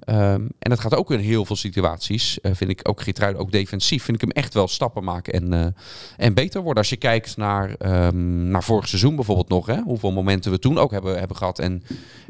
[0.00, 3.52] Ehm, en dat gaat ook in heel veel situaties, eh, vind ik ook Geertruiden, ook
[3.52, 5.66] defensief, vind ik hem echt wel stappen maken en, eh,
[6.16, 6.78] en beter worden.
[6.82, 10.78] Als je kijkt naar, ehm, naar vorig seizoen bijvoorbeeld nog, hè, hoeveel momenten we toen
[10.78, 11.82] ook hebben, hebben gehad en,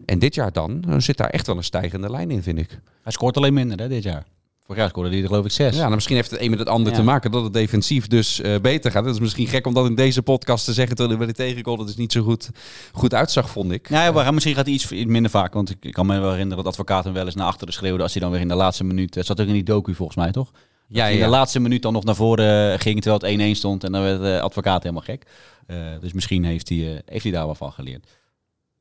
[0.07, 2.81] en dit jaar dan, dan zit daar echt wel een stijgende lijn in, vind ik.
[3.02, 4.25] Hij scoort alleen minder hè, dit jaar.
[4.71, 5.75] Vorig jaar scoorde hij er geloof ik zes.
[5.75, 6.99] Ja, nou, misschien heeft het een met het ander Ja.
[6.99, 9.05] te maken dat het defensief dus eh, beter gaat.
[9.05, 11.43] Het is misschien gek om dat in deze podcast te zeggen terwijl hij bij de
[11.43, 12.50] tegengoal dat het niet zo goed,
[12.93, 13.89] goed uitzag, vond ik.
[13.89, 15.55] Ja, maar misschien gaat hij iets minder vaak.
[15.55, 18.03] Want ik, ik kan me wel herinneren dat advocaat hem wel eens naar achteren schreeuwde.
[18.03, 19.15] Als hij dan weer in de laatste minuut.
[19.15, 20.50] Het zat ook in die docu volgens mij, toch?
[20.89, 23.85] Ja, in de laatste minuut dan nog naar voren ging terwijl het 1-1 stond.
[23.85, 25.27] En dan werd de advocaat helemaal gek.
[25.67, 28.07] Eh, dus misschien heeft hij, eh, heeft hij daar wel van geleerd.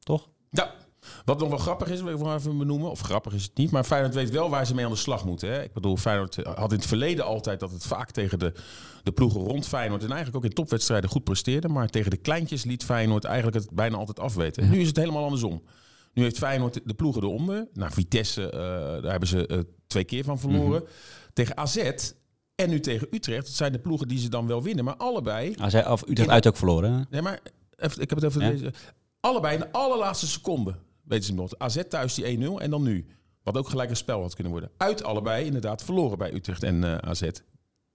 [0.03, 0.27] Toch?
[0.51, 0.71] Ja.
[1.29, 2.91] Wat nog wel grappig is, wil ik wel even benoemen.
[2.91, 5.25] Of grappig is het niet, maar Feyenoord weet wel waar ze mee aan de slag
[5.25, 5.49] moeten.
[5.49, 5.63] Hè?
[5.63, 8.53] Ik bedoel, Feyenoord had in het verleden altijd dat het vaak tegen de,
[9.03, 10.01] de ploegen rond Feyenoord...
[10.03, 11.67] en eigenlijk ook in topwedstrijden goed presteerde.
[11.67, 14.69] Maar tegen de kleintjes liet Feyenoord eigenlijk het bijna altijd afweten.
[14.69, 15.61] Nu is het helemaal andersom.
[16.13, 17.67] Nu heeft Feyenoord de ploegen eronder.
[17.73, 18.59] Nou, Vitesse, eh,
[19.01, 20.83] daar hebben ze eh, twee keer van verloren.
[21.33, 21.91] Tegen AZ
[22.55, 23.45] en nu tegen Utrecht.
[23.45, 24.85] Dat zijn de ploegen die ze dan wel winnen.
[24.85, 26.91] Maar allebei hij, of Utrecht uit ook verloren.
[26.93, 27.01] hè?
[27.09, 27.39] Nee, maar
[27.75, 28.49] even, ik heb het over Ja?
[28.49, 28.73] deze.
[29.19, 30.75] Allebei in de allerlaatste seconde,
[31.09, 31.57] weten ze nog.
[31.57, 33.05] AZ thuis die 1-0 en dan nu.
[33.43, 34.71] Wat ook gelijk een spel had kunnen worden.
[34.77, 37.29] Uit allebei inderdaad verloren bij Utrecht en eh, AZ.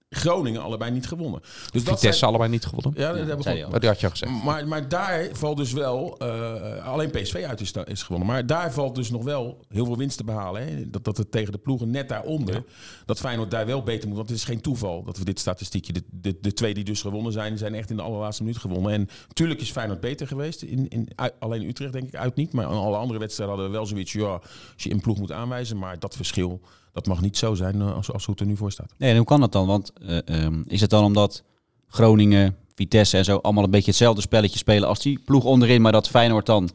[0.09, 1.39] Groningen allebei niet gewonnen.
[1.71, 2.93] Dus dat Vitesse zijn- allebei niet gewonnen.
[3.01, 4.43] Ja, dat hij Oh, die had je al gezegd.
[4.43, 8.27] maar, maar daar valt dus wel, eh, alleen PSV uit is, is gewonnen.
[8.27, 10.67] Maar daar valt dus nog wel heel veel winst te behalen.
[10.67, 10.89] Hè?
[10.89, 12.63] Dat, dat het tegen de ploegen net daaronder,
[13.05, 14.17] dat Feyenoord daar wel beter moet.
[14.17, 17.01] Want het is geen toeval dat we dit statistiekje, de, de, de twee die dus
[17.01, 18.91] gewonnen zijn, zijn echt in de allerlaatste minuut gewonnen.
[18.91, 20.61] En tuurlijk is Feyenoord beter geweest.
[20.61, 22.53] In, in, uit- alleen Utrecht denk ik uit niet.
[22.53, 24.25] Maar aan alle andere wedstrijden hadden we wel zoiets, ja,
[24.73, 25.77] als je een ploeg moet aanwijzen.
[25.77, 26.61] Maar dat verschil,
[26.95, 28.93] dat mag niet zo zijn eh, als, als hoe het er nu voor staat.
[28.97, 29.67] Nee, en hoe kan dat dan?
[29.67, 31.43] Want eh, ehm, is het dan omdat
[31.87, 35.91] Groningen, Vitesse en zo allemaal een beetje hetzelfde spelletje spelen als die ploeg onderin, maar
[35.91, 36.69] dat Feyenoord dan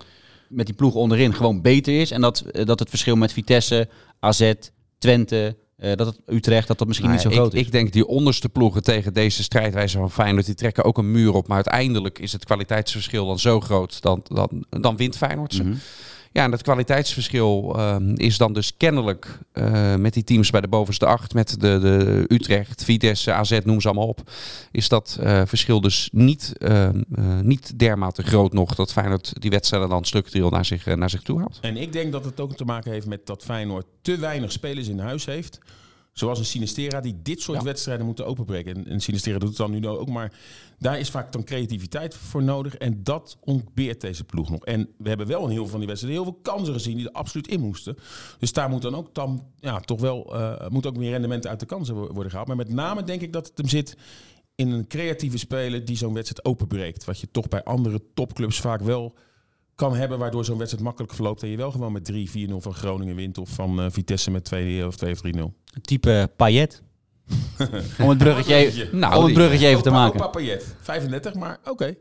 [0.49, 3.89] met die ploeg onderin gewoon beter is en dat, eh, dat het verschil met Vitesse,
[4.21, 4.53] AZ,
[4.99, 7.67] Twente, eh, dat het Utrecht, dat dat misschien niet zo Nou groot ik, is.
[7.67, 11.35] ik denk die onderste ploegen tegen deze strijdwijze van Feyenoord, die trekken ook een muur
[11.35, 11.47] op.
[11.47, 15.63] Maar uiteindelijk is het kwaliteitsverschil dan zo groot, dan, dan, dan wint Feyenoord ze.
[15.63, 15.75] Mhm.
[16.33, 20.69] Ja, en dat kwaliteitsverschil ehm, is dan dus kennelijk eh, met die teams bij de
[20.69, 24.31] bovenste acht, met de, de Utrecht, Vitesse, AZ, noem ze allemaal op,
[24.71, 29.51] is dat eh, verschil dus niet, ehm, eh, niet dermate groot nog dat Feyenoord die
[29.51, 31.59] wedstrijden dan structureel naar zich, naar zich toe haalt.
[31.61, 34.89] En ik denk dat het ook te maken heeft met dat Feyenoord te weinig spelers
[34.89, 35.59] in huis heeft.
[36.13, 37.65] Zoals een Sinistera die dit soort Ja.
[37.65, 38.75] wedstrijden moeten openbreken.
[38.77, 40.33] En, en Sinistera doet het dan nu ook, maar
[40.79, 42.75] daar is vaak dan creativiteit voor nodig.
[42.77, 44.65] En dat ontbeert deze ploeg nog.
[44.65, 47.07] En we hebben wel in heel veel van die wedstrijden heel veel kansen gezien die
[47.07, 47.97] er absoluut in moesten.
[48.39, 51.61] Dus daar moet dan ook dan, ja, toch wel eh, moet ook meer rendement uit
[51.61, 52.49] de kansen wo- worden gehaald.
[52.49, 53.97] Maar met name denk ik dat het hem zit
[54.55, 57.05] in een creatieve speler die zo'n wedstrijd openbreekt.
[57.05, 59.15] Wat je toch bij andere topclubs vaak wel
[59.81, 62.17] kan hebben, waardoor zo'n wedstrijd makkelijk verloopt en je wel gewoon met 3-4-0
[62.57, 65.81] van Groningen wint of van eh, Vitesse met 2 of 2 of 3-0.
[65.83, 66.83] Type Payet.
[68.03, 70.21] om het bruggetje, even, Nou, om het bruggetje even te Opa- maken.
[70.21, 71.95] Opa Payet, 35, maar oké.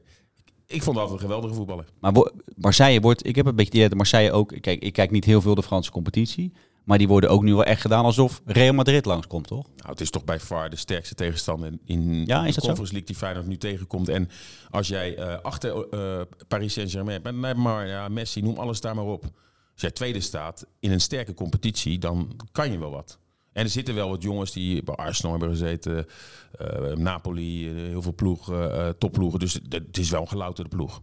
[0.66, 1.86] Ik vond dat altijd een geweldige voetballer.
[2.00, 2.14] Maar
[2.56, 5.42] Marseille wordt, ik heb een beetje idee dat Marseille ook, kijk, ik kijk niet heel
[5.42, 6.54] veel de Franse competitie,
[6.90, 9.68] maar die worden ook nu wel echt gedaan alsof Real Madrid langskomt, toch?
[9.76, 12.62] Nou, het is toch bij far de sterkste tegenstander in Ja, is de?
[12.62, 14.10] Conference League die Feyenoord nu tegenkomt.
[14.10, 14.30] En
[14.70, 19.06] als jij eh, achter eh, Paris Saint-Germain bent, maar ja, Messi, noem alles daar maar
[19.06, 19.24] op.
[19.72, 23.20] Als jij tweede staat in een sterke competitie, dan kan je wel wat.
[23.52, 26.06] En er zitten wel wat jongens die bij Arsenal hebben gezeten,
[26.52, 29.40] eh, Napoli, heel veel ploegen, topploegen.
[29.40, 31.02] Dus het het is wel een gelouterde ploeg.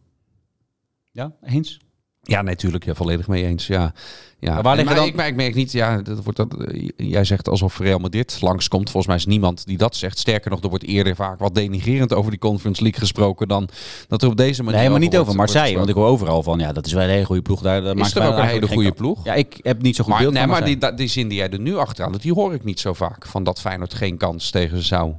[1.13, 1.79] Ja, eens?
[2.29, 3.67] Ja, natuurlijk, ja, volledig mee eens.
[3.67, 3.93] Ja,
[4.39, 4.55] ja.
[4.55, 6.89] Maar waar liggen maar dan- ik, maar ik merk niet, ja, dat wordt dat, eh,
[6.97, 8.85] jij zegt alsof Real Madrid langskomt.
[8.91, 10.19] Volgens mij is niemand die dat zegt.
[10.19, 13.69] Sterker nog, er wordt eerder vaak wat denigrerend over die Conference League gesproken dan
[14.09, 14.81] dat er op deze manier.
[14.81, 17.09] Nee, maar niet over Marseille, want ik hoor overal van, ja, dat is wel een
[17.09, 17.61] hele goede ploeg.
[17.61, 19.25] Daar, daar Is maakt er ook een hele goede ploeg?
[19.25, 21.39] Ja, ik heb niet zo goed Maar, beeld nee, maar die, dat- die zin die
[21.39, 23.27] jij er nu achteraan doet, die hoor ik niet zo vaak.
[23.27, 25.13] Van dat Feyenoord geen kans tegen zou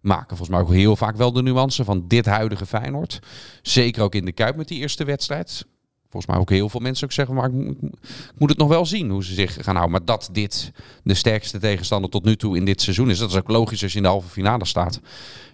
[0.00, 0.36] maken.
[0.36, 3.18] Volgens mij ook heel vaak wel de nuance van dit huidige Feyenoord.
[3.62, 5.64] Zeker ook in de Kuip met die eerste wedstrijd.
[6.12, 8.68] Volgens mij ook heel veel mensen ook zeggen, maar ik, moet- ik moet het nog
[8.68, 9.90] wel zien hoe ze zich gaan houden.
[9.90, 10.72] Maar dat dit
[11.02, 13.90] de sterkste tegenstander tot nu toe in dit seizoen is, dat is ook logisch als
[13.92, 15.00] je in de halve finale staat.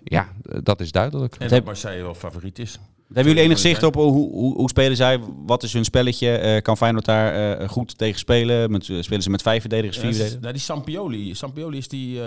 [0.05, 1.35] Ja, eh, dat is duidelijk.
[1.39, 2.79] En dat Marseille wel favoriet is.
[3.07, 5.21] Hebben jullie enig zicht op hoe, hoe, hoe spelen zij?
[5.47, 6.31] Wat is hun spelletje?
[6.37, 8.71] Eh, kan Feyenoord daar eh, goed tegen spelen?
[8.71, 10.43] Met, spelen ze met vijf verdedigers, vier Ja, verdedigers?
[10.43, 11.35] nou, die Sampioli.
[11.35, 12.23] Sampioli is die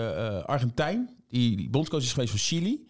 [0.46, 1.10] Argentijn.
[1.30, 2.80] Die, die bondscoach is geweest voor Chili.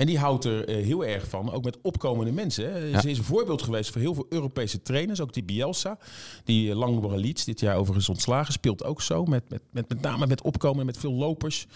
[0.00, 2.88] En die houdt er eh, heel erg van, ook met opkomende mensen.
[2.88, 3.00] Ja.
[3.00, 5.20] Ze is een voorbeeld geweest voor heel veel Europese trainers.
[5.20, 5.98] Ook die Bielsa,
[6.44, 9.24] die uh, Langbora Leeds, dit jaar overigens ontslagen, speelt ook zo.
[9.24, 11.66] Met, met, met, met name met opkomen, met veel lopers.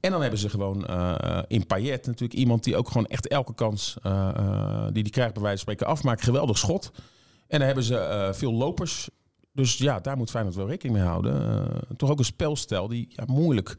[0.00, 3.54] En dan hebben ze gewoon eh, in Payet natuurlijk iemand die ook gewoon echt elke
[3.54, 6.22] kans eh, eh, die die krijgt bij wijze van spreken afmaakt.
[6.22, 6.90] Geweldig schot.
[7.48, 9.08] En dan hebben ze eh, veel lopers.
[9.52, 11.48] Dus ja, daar moet Feyenoord wel rekening mee houden.
[11.48, 13.76] Eh, toch ook een spelstijl die ja, moeilijk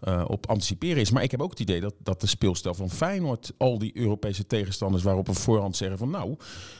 [0.00, 1.10] eh, op anticiperen is.
[1.10, 3.52] Maar ik heb ook het idee dat, dat de speelstijl van Feyenoord...
[3.56, 6.10] al die Europese tegenstanders waarop we voorhand zeggen van...
[6.10, 6.36] nou,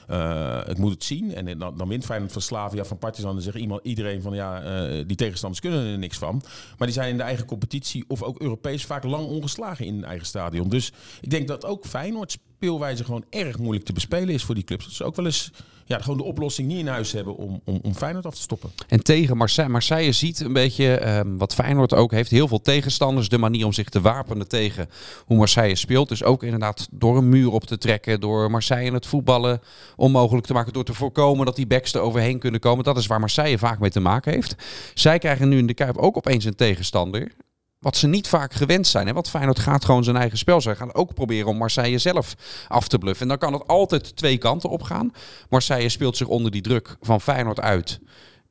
[0.07, 1.35] eh, ik moet het zien.
[1.35, 3.33] En dan, dan wint Feyenoord van Slavia, van Partizan.
[3.33, 6.43] Dan zegt iemand, iedereen van ja, eh, die tegenstanders kunnen er niks van.
[6.79, 10.05] Maar die zijn in de eigen competitie of ook Europees vaak lang ongeslagen in hun
[10.05, 10.69] eigen stadion.
[10.69, 14.65] Dus ik denk dat ook Feyenoord speelwijze gewoon erg moeilijk te bespelen is voor die
[14.65, 14.85] clubs.
[14.85, 15.51] Dat ze ook wel eens
[15.91, 18.71] ja, gewoon de oplossing niet in huis hebben om, om, om Feyenoord af te stoppen.
[18.89, 19.71] En tegen Marseille.
[19.73, 22.31] Marseille ziet een beetje ehm, wat Feyenoord ook heeft.
[22.31, 23.29] Heel veel tegenstanders.
[23.29, 24.89] De manier om zich te wapenen tegen
[25.27, 26.09] hoe Marseille speelt.
[26.09, 28.21] Dus ook inderdaad door een muur op te trekken.
[28.21, 29.61] Door Marseille het voetballen
[29.97, 30.73] onmogelijk te maken.
[30.73, 32.85] Door te voorkomen dat die backs er overheen kunnen komen.
[32.85, 34.55] Dat is waar Marseille vaak mee te maken heeft.
[34.95, 37.33] Zij krijgen nu in de Kuip ook opeens een tegenstander.
[37.81, 39.07] Wat ze niet vaak gewend zijn.
[39.07, 39.13] Hè?
[39.13, 40.61] Want Feyenoord gaat gewoon zijn eigen spel.
[40.61, 42.35] Zij gaan ook proberen om Marseille zelf
[42.69, 43.23] af te bluffen.
[43.23, 45.13] En dan kan het altijd twee kanten op gaan.
[45.49, 48.01] Marseille speelt zich onder die druk van Feyenoord uit.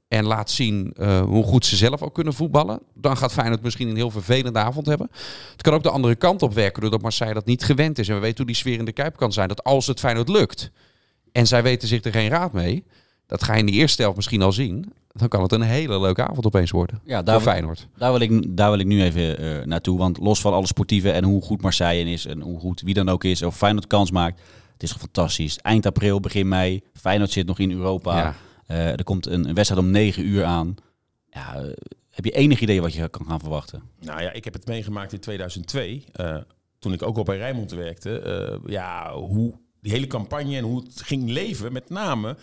[0.08, 2.80] En laat zien eh, hoe goed ze zelf ook kunnen voetballen.
[2.94, 5.10] Dan gaat Feyenoord misschien een heel vervelende avond hebben.
[5.52, 6.82] Het kan ook de andere kant op werken.
[6.82, 8.08] Doordat Marseille dat niet gewend is.
[8.08, 9.48] En we weten hoe die sfeer in de Kuip kan zijn.
[9.48, 10.72] Dat als het Feyenoord lukt.
[11.32, 12.84] En zij weten zich er geen raad mee.
[13.26, 14.94] Dat ga je in de eerste helft misschien al zien.
[15.13, 17.02] Dan kan het een hele leuke avond opeens worden.
[17.06, 17.88] Ja, Voor daar, Feyenoord.
[17.98, 19.98] daar, wil ik, daar wil ik nu even eh, naartoe.
[19.98, 23.10] Want los van alle sportieve en hoe goed Marseille is en hoe goed wie dan
[23.10, 24.41] ook is, of Feyenoord kans maakt.
[24.74, 25.58] Het is fantastisch.
[25.58, 26.82] Eind april, begin mei.
[26.93, 28.17] Feyenoord zit nog in Europa.
[28.17, 28.36] Ja.
[28.65, 30.76] Eh, er komt een, een wedstrijd om 9 uur aan.
[31.30, 31.63] Ja, eh,
[32.10, 33.82] heb je enig idee wat je kan gaan verwachten?
[34.00, 36.04] Nou ja, ik heb het meegemaakt in 2002.
[36.12, 36.38] eh,
[36.80, 38.19] toen ik ook al bij Rijnmond werkte.
[38.19, 41.74] eh, ja, hoe die hele campagne en hoe het ging leven.
[41.74, 42.38] Met name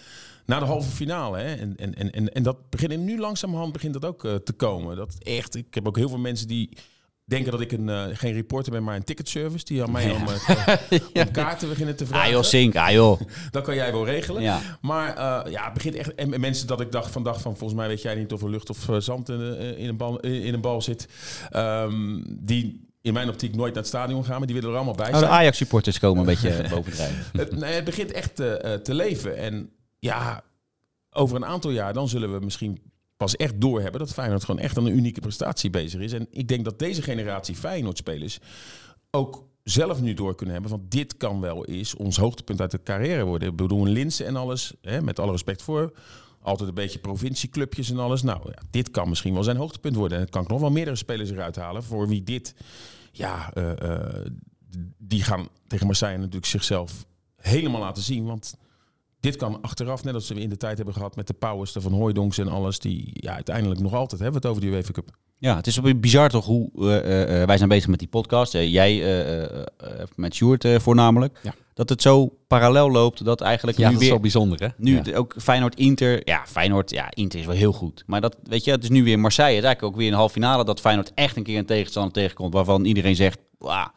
[0.46, 1.38] na de halve finale.
[1.38, 1.54] Hè.
[1.54, 4.96] En, en, en, en, dat begint nu langzamerhand begint dat ook eh, te komen.
[4.96, 6.76] Dat echt, ik heb ook heel veel mensen die
[7.24, 9.64] denken dat ik een, eh, geen reporter ben, maar een ticketservice.
[9.64, 12.30] Die aan mij om, eh, om kaarten beginnen te Ah vragen.
[12.30, 13.20] joh, Sink, ah joh.
[13.50, 14.42] Dat kan jij wel regelen.
[14.42, 14.60] Ja.
[14.80, 16.14] Maar ja, het begint echt.
[16.14, 18.50] En mensen dat ik dacht van dag van volgens mij weet jij niet of er
[18.50, 21.08] lucht of zand in, in, een bal, in een bal zit.
[21.50, 24.94] Ehm, die in mijn optiek nooit naar het stadion gaan, maar die willen er allemaal
[24.94, 25.30] bij de zijn.
[25.30, 27.24] Ajax-supporters komen een beetje bovendrijven.
[27.32, 29.36] Het, nee, het begint echt te leven.
[29.36, 29.70] En
[30.06, 30.44] ja,
[31.10, 32.82] over een aantal jaar dan zullen we misschien
[33.16, 36.12] pas echt doorhebben dat Feyenoord gewoon echt aan een unieke prestatie bezig is.
[36.12, 38.38] En ik denk dat deze generatie Feyenoord-spelers
[39.10, 40.72] ook zelf nu door kunnen hebben.
[40.72, 43.48] Want dit kan wel eens ons hoogtepunt uit de carrière worden.
[43.48, 45.92] Ik bedoel, Linsen en alles, hè, met alle respect voor.
[46.42, 48.22] Altijd een beetje provincieclubjes en alles.
[48.22, 50.16] Nou, ja, dit kan misschien wel zijn hoogtepunt worden.
[50.16, 51.82] En het kan ik nog wel meerdere spelers eruit halen.
[51.82, 52.54] Voor wie dit,
[53.12, 54.26] ja, eh, eh,
[54.98, 58.24] die gaan tegen Marseille natuurlijk zichzelf helemaal laten zien.
[58.24, 58.54] Want
[59.26, 61.80] dit kan achteraf, net als we in de tijd hebben gehad met de Powers, de
[61.80, 62.78] Van Hooijdonks en alles.
[62.78, 65.08] Die ja, uiteindelijk nog altijd hebben we het over die UEFA Cup.
[65.38, 68.08] Ja, het is wel bizar toch hoe eh, eh, eh, wij zijn bezig met die
[68.08, 68.52] podcast.
[68.52, 71.38] Jij eh, eh, eh, met Sjoerd voornamelijk.
[71.42, 71.54] Ja.
[71.74, 74.68] Dat het zo parallel loopt dat eigenlijk Ja, nu dat is weer wel bijzonder hè.
[74.76, 75.16] nu Ja.
[75.16, 76.20] ook Feyenoord-Inter.
[76.24, 78.02] Ja, Feyenoord, ja, Inter is wel heel goed.
[78.06, 79.54] Maar dat, weet je, het is nu weer Marseille.
[79.54, 82.12] Het is eigenlijk ook weer een halve finale dat Feyenoord echt een keer een tegenstander
[82.12, 83.90] tegenkomt waarvan iedereen zegt, wauw,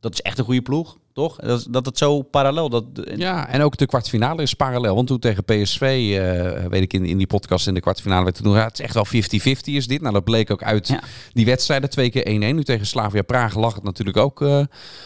[0.00, 1.36] dat is echt een goede ploeg, toch?
[1.36, 2.84] Dat, dat het zo parallel, dat,
[3.16, 4.94] Ja, en ook de kwartfinale is parallel.
[4.94, 8.42] Want toen tegen PSV, eh, weet ik in, in die podcast in de kwartfinale werd
[8.42, 10.00] toen, ja, het is echt wel 50-50 is dit.
[10.00, 11.00] Nou, dat bleek ook uit Ja.
[11.32, 11.90] die wedstrijden.
[11.90, 12.54] Twee keer 1-1.
[12.54, 14.60] Nu tegen Slavia Praag lag het natuurlijk ook, eh,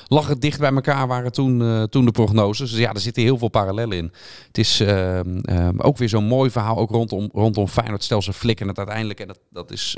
[0.07, 2.70] lag het dicht bij elkaar waren toen, eh, toen de prognoses.
[2.70, 4.12] Dus ja, er zitten heel veel parallellen in.
[4.46, 4.83] Het is
[5.77, 8.05] ook weer zo'n mooi verhaal, ook rondom, rondom Feyenoord.
[8.05, 9.96] Stel ze flikken het uiteindelijk, en dat, dat is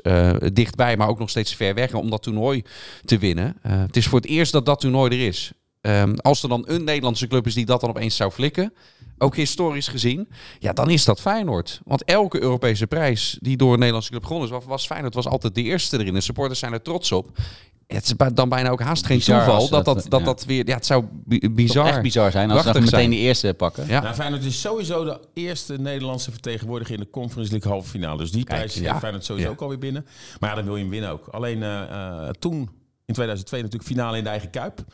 [0.53, 2.63] dichtbij, maar ook nog steeds ver weg om dat toernooi
[3.05, 3.57] te winnen.
[3.69, 5.53] Het is voor het eerst dat dat toernooi er is.
[5.85, 8.73] Ehm, als er dan een Nederlandse club is die dat dan opeens zou flikken,
[9.19, 11.81] ook historisch gezien, ja, dan is dat Feyenoord.
[11.85, 15.27] Want elke Europese prijs die door een Nederlandse club gewonnen is, was, was Feyenoord was
[15.27, 16.15] altijd de eerste erin.
[16.15, 17.39] De supporters zijn er trots op.
[17.87, 20.27] Het is dan bijna ook haast geen Bizar toeval dat dat, dat, dat, ja.
[20.27, 20.67] dat weer...
[20.67, 21.05] Ja, het zou
[21.51, 21.87] bizar...
[21.87, 23.11] echt bizar zijn als ze meteen zijn.
[23.11, 23.87] de eerste pakken.
[23.87, 24.01] Ja.
[24.01, 28.19] Nou, Feyenoord is sowieso de eerste Nederlandse vertegenwoordiger in de Conference League halve finale.
[28.19, 28.81] Dus die prijs ja.
[28.81, 29.55] heeft Feyenoord sowieso Ja.
[29.55, 30.07] ook alweer binnen.
[30.41, 31.27] Maar ja, dan wil je hem winnen ook.
[31.27, 32.71] Alleen eh, eh, toen,
[33.05, 34.85] in 2002 natuurlijk finale in de eigen Kuip.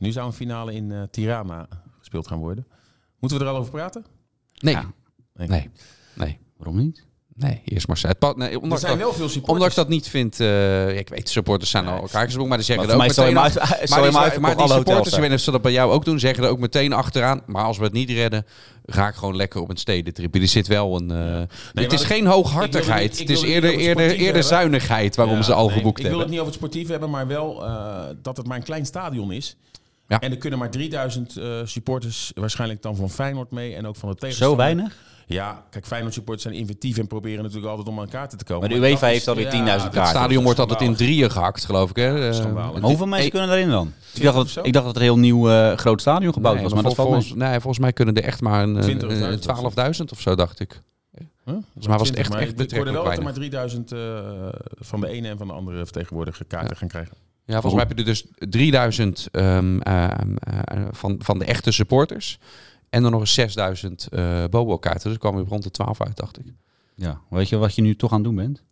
[0.00, 2.66] Nu zou een finale in eh, Tirana gespeeld gaan worden.
[3.18, 4.04] Moeten we er al over praten?
[4.58, 4.74] Nee.
[4.74, 4.92] Ja.
[5.34, 5.70] nee.
[6.14, 6.38] Nee.
[6.56, 7.08] Waarom niet?
[7.34, 8.16] Nee, eerst Marseille.
[8.18, 9.52] Het pa- nee, Er ondanks, zijn dat, wel veel supporters.
[9.52, 10.40] ondanks dat niet vindt...
[10.40, 13.34] eh, ik weet, supporters zijn al elkaar gesproken, maar die zeggen Maar er ook meteen...
[13.34, 14.72] maar die, maar die alle hotels.
[14.74, 17.42] supporters, en als ze dat bij jou ook doen, zeggen er ook meteen achteraan.
[17.46, 18.46] Maar als we het niet redden,
[18.86, 20.34] ga ik gewoon lekker op een stedentrip.
[20.34, 21.10] Er zit wel een...
[21.10, 23.12] eh, het maar is dat- geen ik hooghartigheid.
[23.20, 24.44] ik het is eerder, eerder, eerder hebben.
[24.44, 26.20] zuinigheid waarom Ja, ze al nee, geboekt Ik wil hebben.
[26.20, 29.32] het niet over het sportief hebben, maar wel eh, dat het maar een klein stadion
[29.32, 29.56] is.
[30.10, 30.20] Ja.
[30.20, 34.08] En er kunnen maar 3000 eh, supporters waarschijnlijk dan van Feyenoord mee en ook van
[34.08, 34.56] de tegenstander.
[34.56, 34.96] Zo weinig?
[35.26, 38.60] Ja, kijk, Feyenoord supporters zijn inventief en proberen natuurlijk altijd om aan kaarten te komen.
[38.68, 40.00] Maar de UEFA is- heeft alweer 10.000 dat- kaarten.
[40.00, 41.96] Het stadion wordt altijd in drieën gehakt, geloof ik.
[41.96, 42.28] Hè?
[42.28, 42.72] Eh, schandalig.
[42.72, 43.92] Maar hoeveel mensen kunnen daarin dan?
[44.14, 46.62] Ik dacht, dat, ik dacht dat er een heel nieuw eh, groot stadion gebouwd Nee,
[46.64, 48.76] was, maar maar dat vol- valt volgens, nee, volgens mij kunnen er echt maar een,
[48.76, 50.82] eh, 20.000 een 12.000 of zo, dacht ik.
[51.14, 51.24] Huh?
[51.44, 53.92] Mij was het 20, echt, maar echt Ik hoorde betrekkelijk wel dat er maar 3000
[53.92, 53.98] eh,
[54.78, 57.16] van de ene en van de andere vertegenwoordiger kaarten gaan krijgen.
[57.50, 61.70] Ja, volgens mij heb je er dus 3000 ehm, ehm, eh, van, van de echte
[61.72, 62.38] supporters.
[62.90, 65.08] En dan nog eens 6000 eh Bobo-kaarten.
[65.08, 66.44] Dus kwam je rond de 12 uit, dacht ik.
[66.94, 68.62] Ja, weet je wat je nu toch aan het doen bent?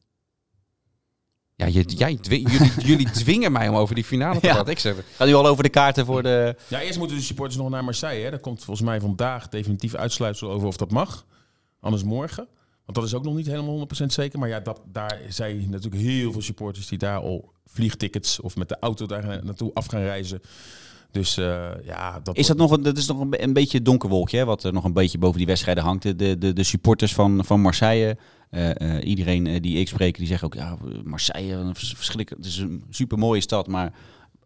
[1.54, 4.52] Ja, je, jij, jullie, jullie dwingen mij om over die finale te Ja.
[4.52, 4.72] praten.
[4.72, 6.56] Ik zeg, Gaat nu al over de kaarten voor de...
[6.68, 8.24] Ja, eerst moeten de supporters nog naar Marseille.
[8.24, 8.30] Hè.
[8.30, 11.26] Daar komt volgens mij vandaag definitief uitsluitsel over of dat mag.
[11.80, 12.48] Anders morgen.
[12.88, 14.38] Want dat is ook nog niet helemaal 100% zeker.
[14.38, 18.68] Maar ja, dat, daar zijn natuurlijk heel veel supporters die daar al vliegtickets of met
[18.68, 20.40] de auto daar naartoe af gaan reizen.
[21.10, 23.84] Dus eh, ja, dat Is dat nog een, dat is nog een, een beetje een
[23.84, 26.02] donker wolkje, hè, wat er nog een beetje boven die wedstrijden hangt.
[26.02, 28.16] De, de, de, supporters van, van Marseille,
[28.50, 32.84] eh, eh, iedereen die ik spreek, die zeggen ook, ja, Marseille, verschrikkelijk, het is een
[32.90, 33.92] super mooie stad, maar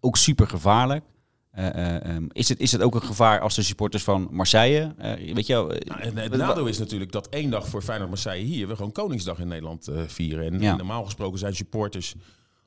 [0.01, 1.05] ook super gevaarlijk.
[1.53, 4.95] Eh, eh, ehm, is, het, is het ook een gevaar als de supporters van Marseille,
[4.99, 8.69] eh, weet je Nou, het nadeel is natuurlijk dat één dag voor Feyenoord Marseille hier
[8.69, 10.45] we gewoon Koningsdag in Nederland vieren.
[10.53, 10.71] En, Ja.
[10.71, 12.15] en normaal gesproken zijn supporters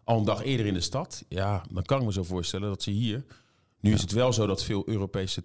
[0.03, 1.25] al een dag eerder in de stad.
[1.29, 3.25] Ja, dan kan ik me zo voorstellen dat ze hier.
[3.79, 5.43] Nu is het wel zo dat veel Europese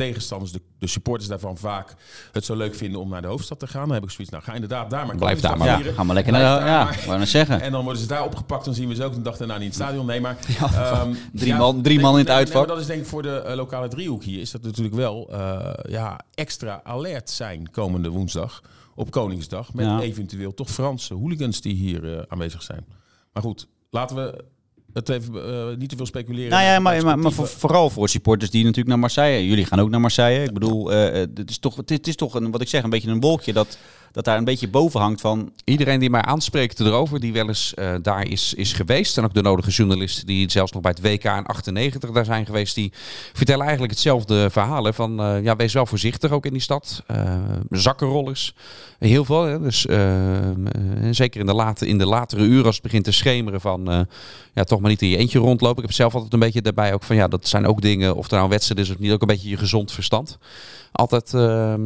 [0.00, 1.94] tegenstanders, de, de supporters daarvan vaak
[2.32, 3.84] het zo leuk vinden om naar de hoofdstad te gaan.
[3.84, 5.84] Dan heb ik zoiets, nou ga inderdaad daar maar Blijf daar maar.
[5.84, 7.60] ja, ga maar lekker naar, ja, zeggen.
[7.60, 9.62] En dan worden ze daar opgepakt, dan zien we ze ook een dag daarna niet
[9.62, 10.06] in het stadion.
[10.06, 10.36] Nee, maar...
[10.58, 12.54] ehm, drie man- drie man in het uitvak.
[12.54, 14.96] Nee, maar dat is denk ik voor de eh, lokale driehoek hier, is dat natuurlijk
[14.96, 18.62] wel eh, ja, extra alert zijn komende woensdag
[18.94, 19.74] op Koningsdag.
[19.74, 22.84] Met eventueel toch Franse hooligans die hier eh, aanwezig zijn.
[23.32, 24.44] Maar goed, laten we
[24.92, 26.50] het even eh, niet te veel speculeren.
[26.50, 29.46] Nou ja, maar, maar, vooral voor supporters die natuurlijk naar Marseille.
[29.46, 30.44] Jullie gaan ook naar Marseille.
[30.44, 33.10] Ik bedoel, eh, het is toch, het is toch een, wat ik zeg, een beetje
[33.10, 33.78] een wolkje dat,
[34.12, 35.52] dat daar een beetje boven hangt van.
[35.64, 39.18] Iedereen die mij aanspreekt erover, die wel eens eh, daar is, is geweest.
[39.18, 42.46] En ook de nodige journalisten die zelfs nog bij het WK in 98 daar zijn
[42.46, 42.74] geweest.
[42.74, 42.92] Die
[43.32, 44.84] vertellen eigenlijk hetzelfde verhaal.
[44.84, 47.02] Hè, van eh, ja, wees wel voorzichtig ook in die stad.
[47.06, 47.34] Eh,
[47.70, 48.54] zakkenrollers.
[48.98, 49.42] Heel veel.
[49.42, 49.80] Hè, dus
[51.10, 54.06] zeker in de, late, in de latere uren als het begint te schemeren van...
[54.52, 55.76] ja, toch maar niet in je eentje rondlopen.
[55.76, 57.16] Ik heb zelf altijd een beetje daarbij ook van...
[57.16, 59.48] Ja, dat zijn ook dingen, of er nou wedstrijd is of niet, ook een beetje
[59.48, 60.38] je gezond verstand
[60.92, 61.34] altijd,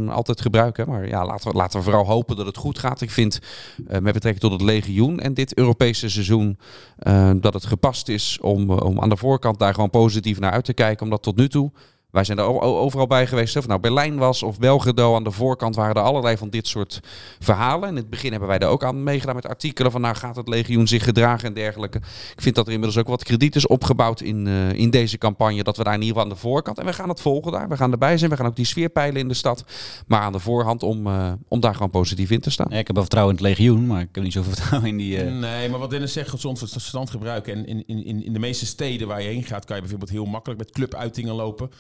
[0.08, 0.88] altijd gebruiken.
[0.88, 3.00] Maar ja, laten we, laten we vooral hopen dat het goed gaat.
[3.00, 3.38] Ik vind
[3.86, 6.58] eh, met betrekking tot het legioen en dit Europese seizoen
[6.98, 10.52] eh, dat het gepast is om, eh, om aan de voorkant daar gewoon positief naar
[10.52, 11.04] uit te kijken.
[11.04, 11.70] Omdat tot nu toe,
[12.14, 13.56] wij zijn er overal bij geweest.
[13.56, 16.66] Of het nou Berlijn was of Belgrado, aan de voorkant waren er allerlei van dit
[16.66, 17.00] soort
[17.38, 17.88] verhalen.
[17.88, 20.48] In het begin hebben wij daar ook aan meegedaan met artikelen van nou gaat het
[20.48, 21.98] legioen zich gedragen en dergelijke.
[22.36, 25.62] Ik vind dat er inmiddels ook wat krediet is opgebouwd in, eh, in deze campagne.
[25.62, 26.78] Dat we daar in ieder geval aan de voorkant.
[26.78, 27.68] En we gaan het volgen daar.
[27.68, 28.30] We gaan erbij zijn.
[28.30, 29.64] We gaan ook die sfeer peilen in de stad.
[30.06, 32.66] Maar aan de voorhand om, eh, om daar gewoon positief in te staan.
[32.70, 34.96] Ja, ik heb wel vertrouwen in het legioen, maar ik heb niet zoveel vertrouwen in
[34.96, 35.18] die.
[35.18, 37.54] eh, Nee, maar wat Dennis zegt, gezond verstand gebruiken.
[37.54, 40.10] En in, in, in in de meeste steden waar je heen gaat, kan je bijvoorbeeld
[40.10, 41.70] heel makkelijk met clubuitingen lopen.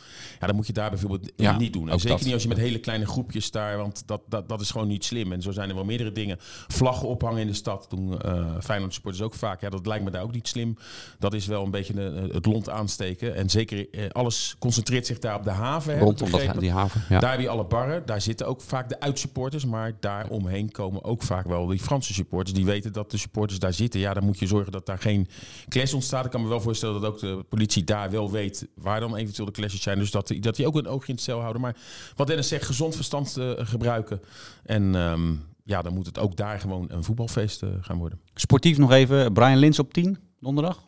[0.40, 1.90] Ja, dan moet je daar bijvoorbeeld eh, Ja, niet doen.
[1.90, 2.24] En zeker dat.
[2.24, 5.04] niet als je met hele kleine groepjes daar, want dat, dat, dat is gewoon niet
[5.04, 5.32] slim.
[5.32, 6.36] En zo zijn er wel meerdere dingen.
[6.68, 9.60] Vlaggen ophangen in de stad doen uh, Feyenoord supporters ook vaak.
[9.60, 10.76] Ja, dat lijkt me daar ook niet slim.
[11.18, 13.34] Dat is wel een beetje de, het lont aansteken.
[13.34, 15.98] En zeker eh, alles concentreert zich daar op de haven.
[15.98, 17.02] Rondom dat, die haven.
[17.08, 17.18] Ja.
[17.18, 18.06] Daar heb je alle barren.
[18.06, 19.64] Daar zitten ook vaak de uitsupporters.
[19.64, 22.56] Maar daar omheen komen ook vaak wel die Franse supporters.
[22.56, 24.00] Die weten dat de supporters daar zitten.
[24.00, 25.28] Ja, dan moet je zorgen dat daar geen
[25.68, 26.24] clash ontstaat.
[26.24, 29.46] Ik kan me wel voorstellen dat ook de politie daar wel weet waar dan eventueel
[29.46, 29.98] de clashes zijn.
[29.98, 31.62] Dus dat, dat die ook een oogje in het cel houden.
[31.62, 31.76] Maar
[32.16, 34.20] wat Dennis zegt, gezond verstand uh, gebruiken.
[34.64, 38.20] En um, ja, dan moet het ook daar gewoon een voetbalfeest uh, gaan worden.
[38.34, 39.32] Sportief nog even.
[39.32, 40.82] Brian Lins op 10 donderdag.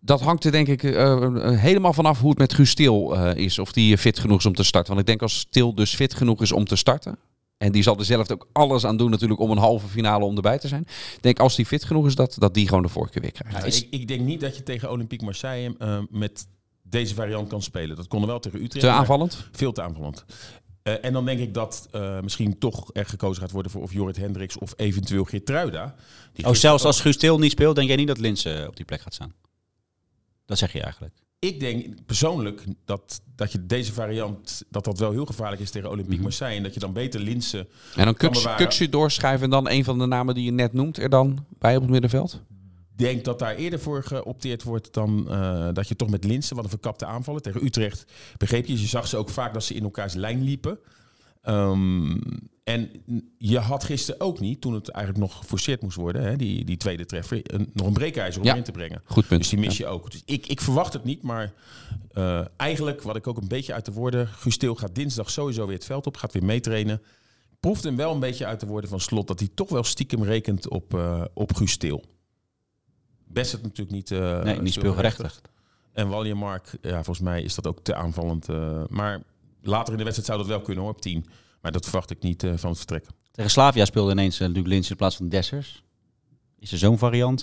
[0.00, 3.58] Dat hangt er denk ik uh, helemaal vanaf hoe het met Guus Stil uh, is.
[3.58, 4.88] Of die fit genoeg is om te starten.
[4.88, 7.18] Want ik denk als Stil dus fit genoeg is om te starten.
[7.56, 10.36] En die zal er zelf ook alles aan doen natuurlijk om een halve finale om
[10.36, 10.82] erbij te zijn.
[11.14, 13.58] Ik denk als die fit genoeg is, dat, dat die gewoon de voorkeur weer krijgt.
[13.58, 16.46] Ja, ik, ik, denk niet dat je tegen Olympique Marseille uh, met
[16.88, 17.96] deze variant kan spelen.
[17.96, 18.84] Dat kon er wel tegen Utrecht.
[18.84, 19.48] Te aanvallend?
[19.52, 20.24] Veel te aanvallend.
[20.82, 23.92] Uh, en dan denk ik dat uh, misschien toch er gekozen gaat worden voor of
[23.92, 25.94] Jorrit Hendricks of eventueel Geertruida.
[26.32, 28.84] Die oh, zelfs als Guus Til niet speelt, denk jij niet dat Linse op die
[28.84, 29.34] plek gaat staan?
[30.44, 31.14] Dat zeg je eigenlijk.
[31.38, 35.90] ik denk persoonlijk dat, dat je deze variant, dat dat wel heel gevaarlijk is tegen
[35.90, 36.56] Olympique Marseille.
[36.56, 38.14] En dat je dan beter Linsen En dan.
[38.56, 41.76] Kuksje doorschrijven en dan een van de namen die je net noemt er dan bij
[41.76, 42.40] op het middenveld?
[42.96, 46.64] Denk dat daar eerder voor geopteerd wordt dan eh, dat je toch met Linsen, wat
[46.64, 48.04] een verkapte aanvallen tegen Utrecht,
[48.36, 50.78] begreep je, je zag ze ook vaak dat ze in elkaars lijn liepen.
[51.42, 52.16] Ehm,
[52.64, 52.90] en
[53.38, 56.76] je had gisteren ook niet, toen het eigenlijk nog geforceerd moest worden, hè, die, die
[56.76, 58.54] tweede treffer, een, nog een breekijzer om Ja.
[58.54, 59.02] in te brengen.
[59.04, 59.40] Goed punt.
[59.40, 60.10] Dus die mis je ook.
[60.10, 61.52] Dus ik, ik verwacht het niet, maar
[62.12, 64.28] eh, eigenlijk, wat ik ook een beetje uit de woorden...
[64.28, 67.02] Gusteel gaat dinsdag sowieso weer het veld op, gaat weer meetrainen.
[67.60, 69.26] Proeft hem wel een beetje uit de woorden van Slot...
[69.28, 72.04] dat hij toch wel stiekem rekent op, eh op Gusteel.
[73.26, 74.10] Best het natuurlijk niet...
[74.10, 75.40] eh, Nee, niet speelgerechtigd.
[75.92, 78.48] En Waljemark, ja, volgens mij is dat ook te aanvallend.
[78.48, 79.22] eh, maar
[79.62, 81.26] later in de wedstrijd zou dat wel kunnen hoor, op 10.
[81.60, 83.06] Maar dat verwacht ik niet eh, van het vertrek.
[83.30, 85.82] Tegen Slavia speelde ineens natuurlijk Linsen in plaats van Dessers.
[86.58, 87.42] Is er zo'n variant?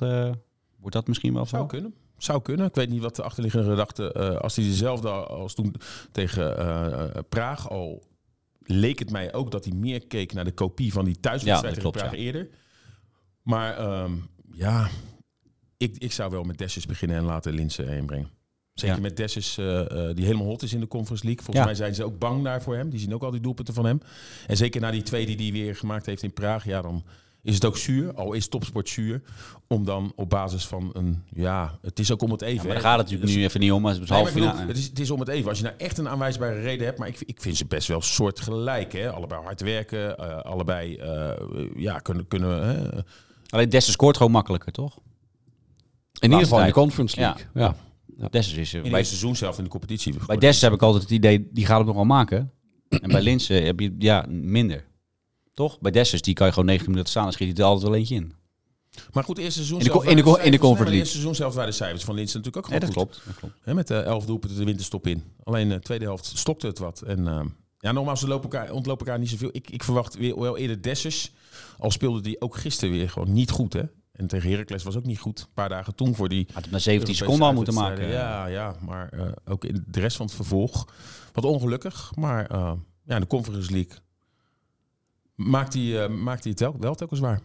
[0.80, 1.94] wordt dat misschien wel Zou kunnen.
[2.18, 2.66] Zou kunnen.
[2.68, 4.14] Ik weet niet wat de achterliggende gedachte...
[4.40, 5.76] als hij dezelfde als toen
[6.12, 6.56] tegen
[7.30, 8.04] Praag al...
[8.60, 11.82] leek het mij ook dat hij meer keek naar de kopie van die thuiswedstrijd Ja,
[11.82, 12.50] tegen Praag eerder.
[13.42, 14.12] Maar ehm,
[14.52, 14.90] ja,
[15.78, 18.30] ik, ik zou wel met Dessus beginnen en laten Linse heen brengen.
[18.74, 19.02] Zeker Ja.
[19.02, 21.44] met Dessus, eh, eh, die helemaal hot is in de Conference League.
[21.44, 21.72] Volgens Ja.
[21.72, 22.90] mij zijn ze ook bang daar voor hem.
[22.90, 24.02] Die zien ook al die doelpunten van hem.
[24.48, 26.66] En zeker na die twee die hij weer gemaakt heeft in Praag...
[26.66, 27.04] ja, dan
[27.42, 29.22] is het ook zuur, al is topsport zuur...
[29.68, 31.24] om dan op basis van een...
[31.34, 32.56] ja, het is ook om het even.
[32.56, 33.82] Ja, maar daar gaat het natuurlijk nu even niet om.
[33.82, 35.50] Maar het is half het, is, het is om het even.
[35.50, 38.02] Als je nou echt een aanwijsbare reden hebt, maar ik, ik vind ze best wel
[38.02, 38.94] soortgelijk.
[38.94, 39.12] Hè?
[39.12, 40.98] Allebei hard werken, eh, allebei
[41.76, 42.28] ja, kunnen.
[42.28, 43.06] kunnen?
[43.50, 44.98] Alleen Dessers scoort gewoon makkelijker, toch?
[46.24, 46.72] In ieder geval in de.
[46.72, 47.46] Conference League.
[47.54, 47.76] Ja.
[48.30, 48.78] Dessers is er.
[48.78, 50.14] In het Bij, seizoen zelf in de competitie.
[50.28, 52.52] bij Dessers heb ik altijd het idee, die gaat het nog wel maken.
[52.90, 54.86] En bij Linsen heb je ja, minder.
[55.54, 55.80] Toch?
[55.80, 58.00] Bij Dessers, die kan je gewoon 90 minuten staan en schiet hij er altijd wel
[58.00, 58.34] eentje in.
[59.14, 61.70] Maar goed, eerste seizoen In de in de in de Conference eerste seizoen zelf waren
[61.70, 63.22] de cijfers van Linsen natuurlijk ook Ja, gewoon dat goed.
[63.22, 63.28] klopt.
[63.28, 63.66] Dat klopt.
[63.66, 65.24] Hè, met de elf doelpunten de winterstop in.
[65.44, 67.02] Alleen de tweede helft stokte het wat.
[67.02, 67.42] En eh,
[67.80, 69.50] ja, nogmaals, ze lopen elkaar, ontlopen elkaar niet zoveel.
[69.52, 71.32] Ik, ik verwacht weer wel eerder Dessers.
[71.78, 73.84] Al speelde die ook gisteren weer gewoon niet goed, hè.
[74.14, 75.40] En tegen Heracles was ook niet goed.
[75.40, 78.08] Een paar dagen toen voor die Had het na 17 Europese seconden al moeten maken.
[78.08, 80.88] Ja, ja maar eh, ook in de rest van het vervolg.
[81.34, 82.74] Wat ongelukkig, maar eh,
[83.04, 83.98] ja, in de Conference League
[85.36, 87.42] maakt hij, eh, maakt hij het wel, wel telkens waar.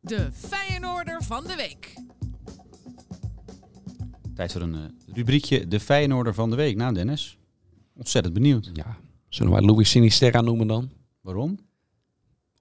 [0.00, 1.94] De Feyenoorder van de week.
[4.34, 6.76] Tijd voor een rubriekje De Feyenoorder van de Week.
[6.76, 7.38] Nou, Dennis,
[7.94, 8.70] ontzettend benieuwd.
[8.72, 8.96] Ja.
[9.28, 10.90] Zullen we Louis Sinisterra noemen dan?
[11.20, 11.58] Waarom?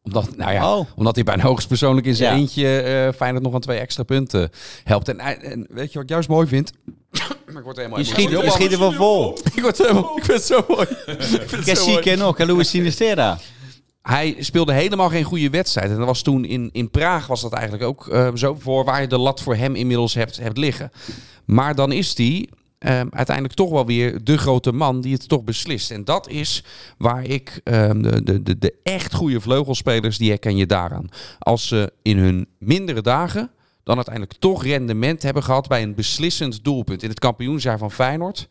[0.06, 0.86] Omdat, nou ja, Oh.
[0.96, 2.40] omdat hij bij een hoogstpersoonlijk in zijn Ja.
[2.40, 4.50] eentje eh Feyenoord nog aan twee extra punten
[4.84, 5.08] helpt.
[5.10, 6.72] En, hij- en weet je wat ik juist mooi vind?
[7.46, 9.38] maar ik word helemaal Je schiet, je schiet er wel vol.
[9.56, 10.88] Ik word helemaal, ik vind het zo mooi.
[11.20, 11.64] Zo mooi.
[11.64, 13.38] Cassie nog, Louis Sinistera.
[14.02, 15.90] Hij speelde helemaal geen goede wedstrijd.
[15.92, 19.02] En dat was toen in, in Praag was dat eigenlijk ook eh, zo voor waar
[19.02, 20.92] je de lat voor hem inmiddels hebt, hebt liggen.
[21.46, 22.50] Maar dan is hij
[22.86, 25.92] eh, uiteindelijk toch wel weer de grote man die het toch beslist.
[25.92, 26.64] En dat is
[26.98, 31.10] waar ik eh, de, de, de, echt goede vleugelspelers, die herken je daaraan.
[31.40, 33.50] Als ze in hun mindere dagen
[33.84, 37.04] dan uiteindelijk toch rendement hebben gehad bij een beslissend doelpunt.
[37.04, 38.48] In het kampioensjaar van Feyenoord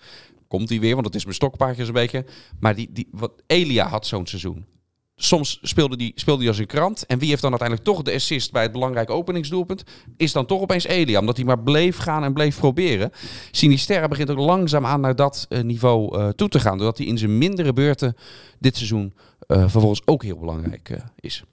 [0.49, 2.25] komt hij weer, want het is mijn stokpaardje zo'n beetje.
[2.61, 4.67] Maar die, die, wat, Elia had zo'n seizoen.
[5.17, 7.07] Soms speelde die, speelde als een krant.
[7.07, 9.85] En wie heeft dan uiteindelijk toch de assist bij het belangrijke openingsdoelpunt?
[10.17, 11.21] Is dan toch opeens Elia.
[11.21, 13.11] Omdat hij maar bleef gaan en bleef proberen.
[13.51, 16.79] Sinisterra begint ook langzaam aan naar dat eh, niveau eh, toe te gaan.
[16.79, 18.17] Doordat hij in zijn mindere beurten
[18.59, 19.15] dit seizoen
[19.47, 21.45] eh, vervolgens ook heel belangrijk is.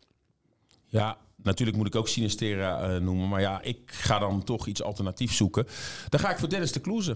[0.86, 3.30] Ja, natuurlijk moet ik ook Sinistera eh, noemen.
[3.30, 5.67] Maar ja, ik ga dan toch iets alternatiefs zoeken.
[6.10, 7.15] Dan ga ik voor Dennis de Kloeze.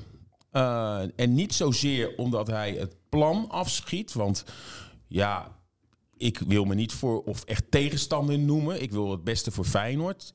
[1.15, 4.13] En niet zozeer omdat hij het plan afschiet.
[4.13, 4.45] Want
[5.07, 5.54] ja,
[6.17, 8.81] ik wil me niet voor of echt tegenstander noemen.
[8.81, 10.33] Ik wil het beste voor Feyenoord.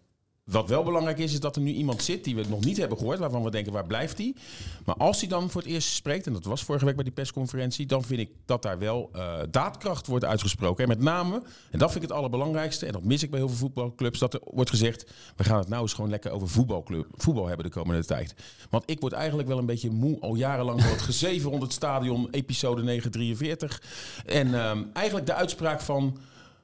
[0.50, 2.98] Wat wel belangrijk is, is dat er nu iemand zit die we nog niet hebben
[2.98, 3.18] gehoord.
[3.18, 4.34] Waarvan we denken, waar blijft hij?
[4.84, 7.12] Maar als hij dan voor het eerst spreekt, en dat was vorige week bij die
[7.12, 7.86] persconferentie.
[7.86, 10.82] Dan vind ik dat daar wel eh, daadkracht wordt uitgesproken.
[10.82, 12.86] En met name, en dat vind ik het allerbelangrijkste.
[12.86, 14.18] En dat mis ik bij heel veel voetbalclubs.
[14.18, 17.64] Dat er wordt gezegd, we gaan het nou eens gewoon lekker over voetbalclub, voetbal hebben
[17.64, 18.34] de komende tijd.
[18.70, 20.20] Want ik word eigenlijk wel een beetje moe.
[20.20, 23.82] Al jarenlang door het gezeven rond het stadion, episode 943.
[24.26, 26.18] En ehm, eigenlijk de uitspraak van...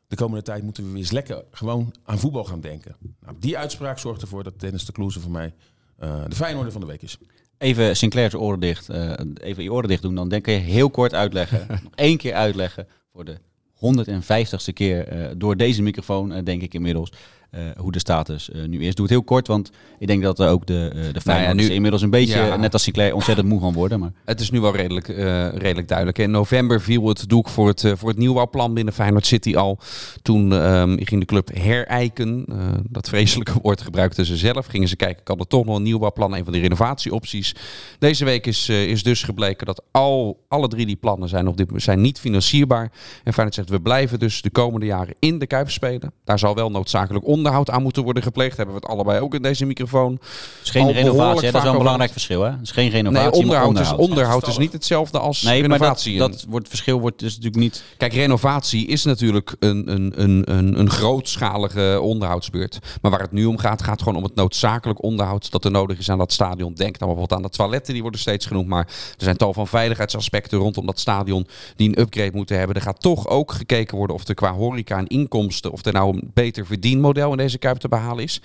[0.09, 2.97] De komende tijd moeten we weer eens lekker gewoon aan voetbal gaan denken.
[3.21, 5.55] Nou, die uitspraak zorgt ervoor dat Dennis de Kloeze voor mij
[5.99, 7.19] eh, de Feyenoorder van de week is.
[7.59, 8.89] Even Sinclair's oren dicht.
[8.89, 10.15] eh, even je oren dicht doen.
[10.15, 11.67] Dan denk je heel kort uitleggen.
[11.83, 12.87] nog één keer uitleggen.
[13.13, 13.39] Voor de
[13.75, 17.13] 150ste keer eh, door deze microfoon, denk ik inmiddels.
[17.51, 18.95] Eh, hoe de status eh, nu is.
[18.95, 22.03] Doe het heel kort, want ik denk dat ook de, uh, de Feyenoorders nu- inmiddels
[22.03, 22.57] een beetje, Ja.
[22.57, 24.01] net als Sinclair, ontzettend moe gaan worden.
[24.01, 26.19] Maar Het is nu wel redelijk, eh, redelijk duidelijk.
[26.19, 29.79] In november viel het doek voor het, eh, voor het nieuwbouwplan binnen Feyenoord City al.
[30.23, 32.45] Toen ehm, ging de club herijken.
[32.49, 32.57] Eh,
[32.91, 34.67] dat vreselijke woord gebruikten ze zelf.
[34.67, 37.55] Gingen ze kijken, kan er toch nog een nieuwbouwplan, een van de renovatieopties.
[37.99, 41.57] Deze week is, eh, is dus gebleken dat al, alle drie die plannen zijn, op
[41.57, 42.93] dit, zijn niet financierbaar.
[43.25, 46.13] En Feyenoord zegt, we blijven dus de komende jaren in de Kuip spelen.
[46.25, 48.57] Daar zal wel noodzakelijk onderhoud aan moeten worden gepleegd.
[48.57, 50.13] Hebben we het allebei ook in deze microfoon.
[50.13, 50.31] het
[50.63, 51.51] is geen renovatie, hè?
[51.51, 52.43] dat is wel een belangrijk verschil.
[52.43, 52.51] Hè?
[52.51, 53.99] Het is geen renovatie, Nee, maar onderhoud, onderhoud.
[53.99, 56.19] is, onderhoud is niet hetzelfde als Nee, maar dat, renovatie.
[56.19, 57.83] dat wordt, verschil wordt dus natuurlijk niet...
[57.97, 62.79] Kijk, renovatie is natuurlijk een, een, een, een, een grootschalige onderhoudsbeurt.
[63.03, 65.99] Maar waar het nu om gaat, gaat gewoon om het noodzakelijk onderhoud dat er nodig
[65.99, 66.75] is aan dat stadion.
[66.75, 68.69] Denk dan bijvoorbeeld aan de toiletten, die worden steeds genoemd.
[68.69, 72.77] Maar er zijn tal van veiligheidsaspecten rondom dat stadion die een upgrade moeten hebben.
[72.77, 76.15] Er gaat toch ook gekeken worden of er qua horeca en inkomsten, of er nou
[76.15, 78.41] een beter verdienmodel in deze Kuip te behalen is.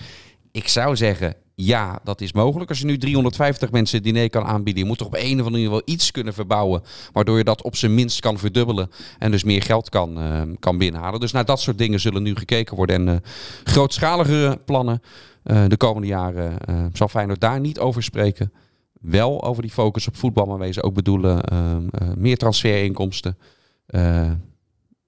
[0.51, 2.69] Ik zou zeggen, ja, dat is mogelijk.
[2.69, 5.49] Als je nu 350 mensen diner kan aanbieden, je moet toch op een of andere
[5.49, 9.43] manier wel iets kunnen verbouwen, waardoor je dat op zijn minst kan verdubbelen en dus
[9.43, 11.19] meer geld kan, eh, kan binnenhalen.
[11.19, 12.95] Dus naar dat soort dingen zullen nu gekeken worden.
[12.95, 13.29] En eh,
[13.63, 15.01] grootschaligere plannen
[15.43, 16.57] eh, de komende jaren
[16.93, 18.53] zal Feyenoord daar niet over spreken.
[19.01, 21.41] Wel over die focus op voetbal, maar wezen ook bedoelen
[22.17, 23.38] meer transferinkomsten,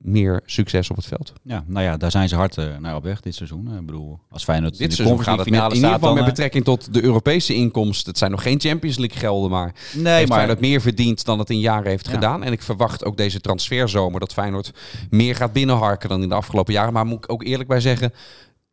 [0.03, 1.33] meer succes op het veld.
[1.43, 3.77] Ja, nou ja, daar zijn ze hard eh, naar op weg dit seizoen.
[3.79, 6.09] Ik bedoel, als Feyenoord Dit in de seizoen gaat het League met, in finale ieder
[6.09, 8.09] geval met eh, betrekking tot de Europese inkomsten.
[8.09, 11.39] Het zijn nog geen Champions League gelden, maar Nee, heeft maar Feyenoord meer verdiend dan
[11.39, 12.11] het in jaren heeft Ja.
[12.13, 12.43] gedaan.
[12.43, 14.71] En ik verwacht ook deze transferzomer dat Feyenoord
[15.09, 16.93] meer gaat binnenharken dan in de afgelopen jaren.
[16.93, 18.13] Maar moet ik ook eerlijk bij zeggen,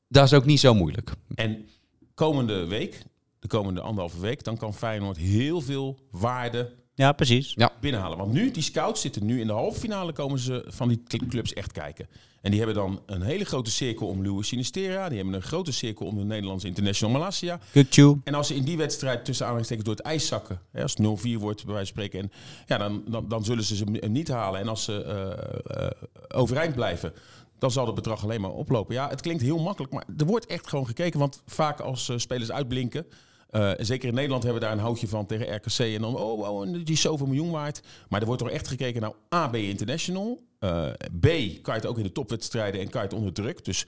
[0.08, 1.10] dat is ook niet zo moeilijk.
[1.34, 1.68] En
[2.14, 3.02] komende week,
[3.38, 7.56] de komende anderhalve week, dan kan Feyenoord heel veel waarde ja, precies.
[7.80, 8.18] binnenhalen.
[8.18, 11.26] Want nu, die scouts zitten nu in de halve finale, komen ze van die cl-
[11.28, 12.08] clubs echt kijken.
[12.40, 15.08] En die hebben dan een hele grote cirkel om Louis Sinistera.
[15.08, 17.60] Die hebben een grote cirkel om de Nederlandse International Malasia.
[17.72, 18.20] Kukju.
[18.24, 21.06] En als ze in die wedstrijd tussen aanhalingstekens door het ijs zakken, hè, als het
[21.06, 22.32] 0-4 wordt bij wijze van spreken, en,
[22.66, 24.60] ja, dan, dan, dan zullen ze ze niet halen.
[24.60, 25.90] En als ze eh, eh,
[26.28, 27.12] overeind blijven,
[27.58, 28.94] dan zal het bedrag alleen maar oplopen.
[28.94, 31.18] Ja, het klinkt heel makkelijk, maar er wordt echt gewoon gekeken.
[31.18, 33.06] Want vaak als eh, spelers uitblinken,
[33.50, 35.78] eh, zeker in Nederland hebben we daar een houtje van tegen RKC.
[35.78, 37.82] En dan, oh, oh die is zoveel miljoen waard.
[38.08, 40.42] Maar er wordt toch echt gekeken naar A, je international?
[40.58, 40.88] Eh,
[41.20, 41.26] B,
[41.62, 43.64] kan je het ook in de topwedstrijden en kan je het onder druk?
[43.64, 43.86] Dus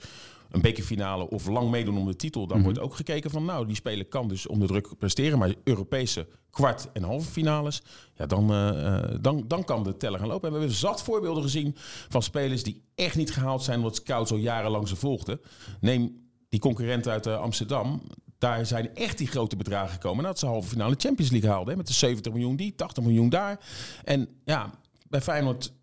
[0.51, 2.47] een bekerfinale of lang meedoen om de titel.
[2.47, 5.39] Dan wordt ook gekeken van, nou, die speler kan dus onder druk presteren.
[5.39, 7.81] Maar Europese kwart- en halve finales,
[8.15, 10.47] ja, dan, eh, dan, dan kan de teller gaan lopen.
[10.47, 11.75] En we hebben zat voorbeelden gezien
[12.09, 13.77] van spelers die echt niet gehaald zijn...
[13.77, 15.39] omdat scouts al jarenlang ze volgden.
[15.79, 18.01] Neem die concurrent uit Amsterdam.
[18.43, 20.23] Daar zijn echt die grote bedragen gekomen.
[20.23, 21.71] Dat ze halve finale Champions League haalden.
[21.71, 23.59] Hè, met de 70 miljoen die, 80 miljoen daar.
[24.03, 24.69] En ja,
[25.09, 25.73] bij Feyenoord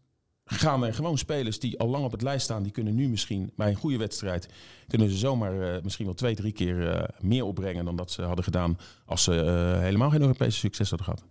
[0.44, 2.62] gaan er gewoon spelers die al lang op het lijst staan.
[2.62, 4.48] Die kunnen nu misschien bij een goede wedstrijd...
[4.88, 7.84] kunnen ze zomaar eh, misschien wel twee, drie keer eh, meer opbrengen...
[7.84, 11.24] dan dat ze hadden gedaan als ze eh, helemaal geen Europese succes hadden gehad.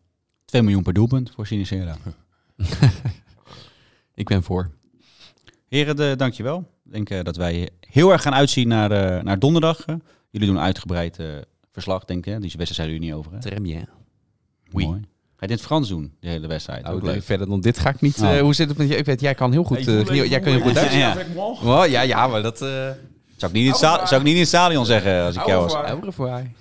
[0.45, 1.97] 2 miljoen per doelpunt voor Sinistera.
[4.13, 4.71] Ik ben voor.
[5.67, 6.59] Heren, de, dankjewel.
[6.85, 9.85] Ik denk eh, dat wij heel erg gaan uitzien naar, eh, naar donderdag.
[10.29, 11.25] Jullie doen een uitgebreid eh,
[11.71, 12.33] verslag, denk ik.
[12.33, 12.39] hè?
[12.39, 13.31] Die wedstrijd zijn jullie niet over.
[13.31, 13.39] Hè?
[13.39, 13.89] Très bien.
[14.71, 14.85] Oui.
[14.85, 14.99] Mooi.
[14.99, 16.87] Ga je dit in het Frans doen, de hele wedstrijd?
[17.01, 17.23] Leuk.
[17.23, 18.21] verder dan dit ga ik niet.
[18.21, 18.35] Oh.
[18.35, 18.95] eh, hoe zit het met je?
[18.95, 20.95] Ik weet, jij kan heel goed, Hey, eh, jij kan heel goed Duits.
[20.95, 21.17] Ja.
[21.63, 22.57] Oh, ja, ja, maar dat...
[22.57, 25.45] Zou ik, niet in het sta- zou ik niet in het stadion zeggen als ik
[25.45, 26.01] jou was.
[26.03, 26.51] Revoir.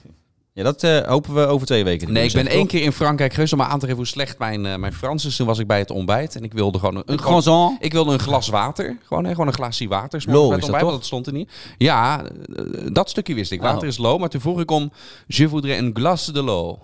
[0.58, 2.12] Ja, dat eh, hopen we over twee weken.
[2.12, 4.66] Nee, ik ben één keer in Frankrijk geweest om aan te geven hoe slecht mijn,
[4.66, 5.36] eh, mijn Frans is.
[5.36, 7.76] Toen was ik bij het ontbijt en ik wilde gewoon een, Een een croissant.
[7.84, 8.98] Ik wilde een glas water.
[9.04, 10.22] Gewoon, hè, gewoon een glaasje water.
[10.26, 11.52] Lo, Bij het is dat ontbijt, dat stond er niet.
[11.76, 13.60] Ja, eh, dat stukje wist ik.
[13.60, 13.86] Water Oh.
[13.88, 14.18] is lo.
[14.18, 14.92] Maar toen vroeg ik om...
[15.26, 16.78] Je voudrais een glace de lo.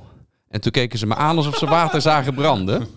[0.48, 2.88] En toen keken ze me aan alsof ze water zagen branden.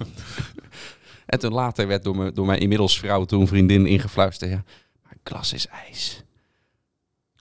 [1.26, 4.52] en toen later werd door, me, door mijn inmiddels vrouw, toen vriendin, ingefluisterd.
[4.52, 4.64] Ja,
[5.04, 6.24] maar glas is ijs.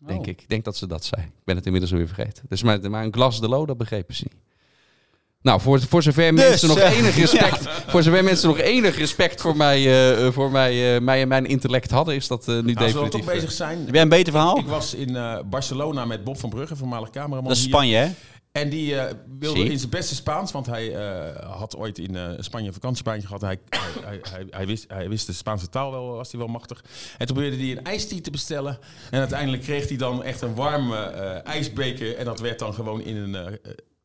[0.07, 0.26] Denk Oh.
[0.26, 0.40] ik.
[0.42, 1.22] Ik denk dat ze dat zei.
[1.22, 2.44] Ik ben het inmiddels weer vergeten.
[2.48, 4.40] Dus maar, maar een glas de lo, dat begrepen ze niet.
[5.42, 8.96] Nou, voor, voor zover Dus, mensen nog eh, enig respect, voor zover mensen nog enig
[8.98, 12.54] respect voor mij, eh, voor mij, eh, mij en mijn intellect hadden, is dat eh,
[12.54, 13.20] nu Nou, als we definitief.
[13.20, 13.78] toch bezig zijn.
[13.84, 14.59] Heb jij een beter verhaal?
[14.59, 17.44] Ik was in eh, Barcelona met Bob van Brugge, voormalig cameraman.
[17.48, 17.62] Dat is.
[17.62, 18.09] Spanje, hè?
[18.57, 22.30] En die eh, wilde in zijn beste Spaans, want hij eh, had ooit in eh,
[22.38, 23.42] Spanje een vakantiebaantje gehad.
[23.42, 26.84] Hij, hij, hij, hij, wist, hij wist de Spaanse taal wel, was hij wel machtig.
[27.18, 28.78] En toen probeerde hij een ijstie te bestellen.
[29.11, 30.96] En uiteindelijk kreeg hij dan echt een warme
[31.44, 32.16] ijsbeker.
[32.16, 33.59] En dat werd dan gewoon in een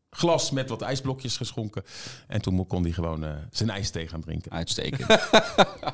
[0.09, 1.83] glas met wat ijsblokjes geschonken.
[2.27, 4.51] En toen kon hij gewoon zijn ijsthee gaan drinken.
[4.51, 5.05] Uitstekend.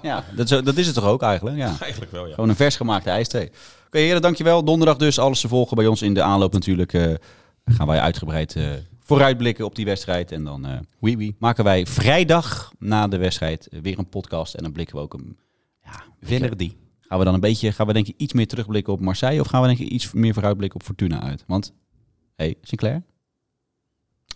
[0.02, 1.58] ja, dat is, dat is het toch ook eigenlijk?
[1.58, 1.76] Ja.
[1.82, 2.34] Eigenlijk wel, ja.
[2.34, 3.52] Gewoon een vers gemaakte ijsthee.
[3.88, 4.64] Oké, heren, dankjewel.
[4.64, 6.94] Donderdag dus alles te volgen bij ons in de aanloop natuurlijk.
[7.68, 10.32] Gaan wij uitgebreid eh, vooruitblikken op die wedstrijd.
[10.32, 11.36] En dan eh, Oui, oui.
[11.40, 14.54] maken wij vrijdag na de wedstrijd eh, weer een podcast.
[14.54, 15.38] En dan blikken we ook een...
[15.84, 16.78] Ja, Winner die.
[17.00, 19.48] Gaan we dan een beetje, gaan we denk je iets meer terugblikken op Marseille of
[19.48, 21.44] gaan we denk je iets meer vooruitblikken op Fortuna uit?
[21.48, 21.74] Want,
[22.36, 23.04] hey, Sinclair,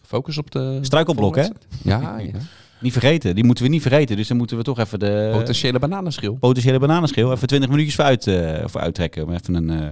[0.02, 0.80] Focus op de...
[0.82, 1.48] Struikelblok, hè?
[1.84, 2.32] Ja, ja.
[2.80, 3.36] niet vergeten.
[3.36, 4.16] Die moeten we niet vergeten.
[4.16, 6.36] Dus dan moeten we toch even de Potentiële bananenschil.
[6.36, 9.24] potentiële bananenschil even 20 minuutjes voor, uit, eh, voor uittrekken.
[9.24, 9.90] Om even een eh,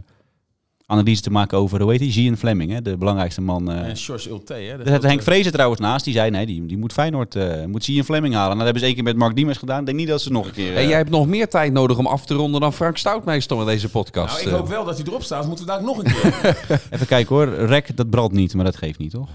[0.92, 2.12] analyse te maken over, hoe heet die?
[2.12, 2.82] Gian Fleming, hè?
[2.82, 3.72] de belangrijkste man.
[3.72, 4.60] eh En George Ulte, hè.
[4.60, 6.06] er zat Henk grote- Vrezen trouwens naast.
[6.06, 8.52] Die zei, nee, die, die moet Feyenoord, eh moet Gian Fleming halen.
[8.52, 9.80] En dat hebben ze één keer met Mark Diemers gedaan.
[9.80, 10.72] Ik denk niet dat ze nog een keer...
[10.72, 13.58] En eh, jij hebt nog meer tijd nodig om af te ronden dan Frank Stoutmeester
[13.58, 14.30] met deze podcast.
[14.34, 14.60] Nou, ik eh.
[14.60, 15.48] hoop wel dat hij erop staat.
[15.48, 16.58] Moeten we daar ook nog een keer.
[16.94, 17.48] Even kijken hoor.
[17.54, 19.30] Rek, dat brandt niet, maar dat geeft niet, toch?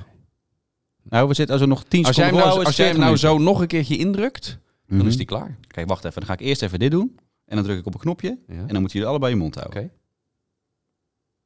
[1.09, 3.17] Nou, we zitten als we nog 10 Als jij seconden nou, als jij hem nou
[3.17, 5.07] zo nog een keertje indrukt, dan Mhm.
[5.07, 5.57] is die klaar.
[5.67, 6.19] Kijk, wacht even.
[6.21, 7.19] Dan ga ik eerst even dit doen.
[7.47, 8.39] En dan druk ik op een knopje.
[8.49, 8.55] Ja.
[8.55, 9.83] En dan moeten jullie allebei je mond houden.
[9.83, 9.91] Oké.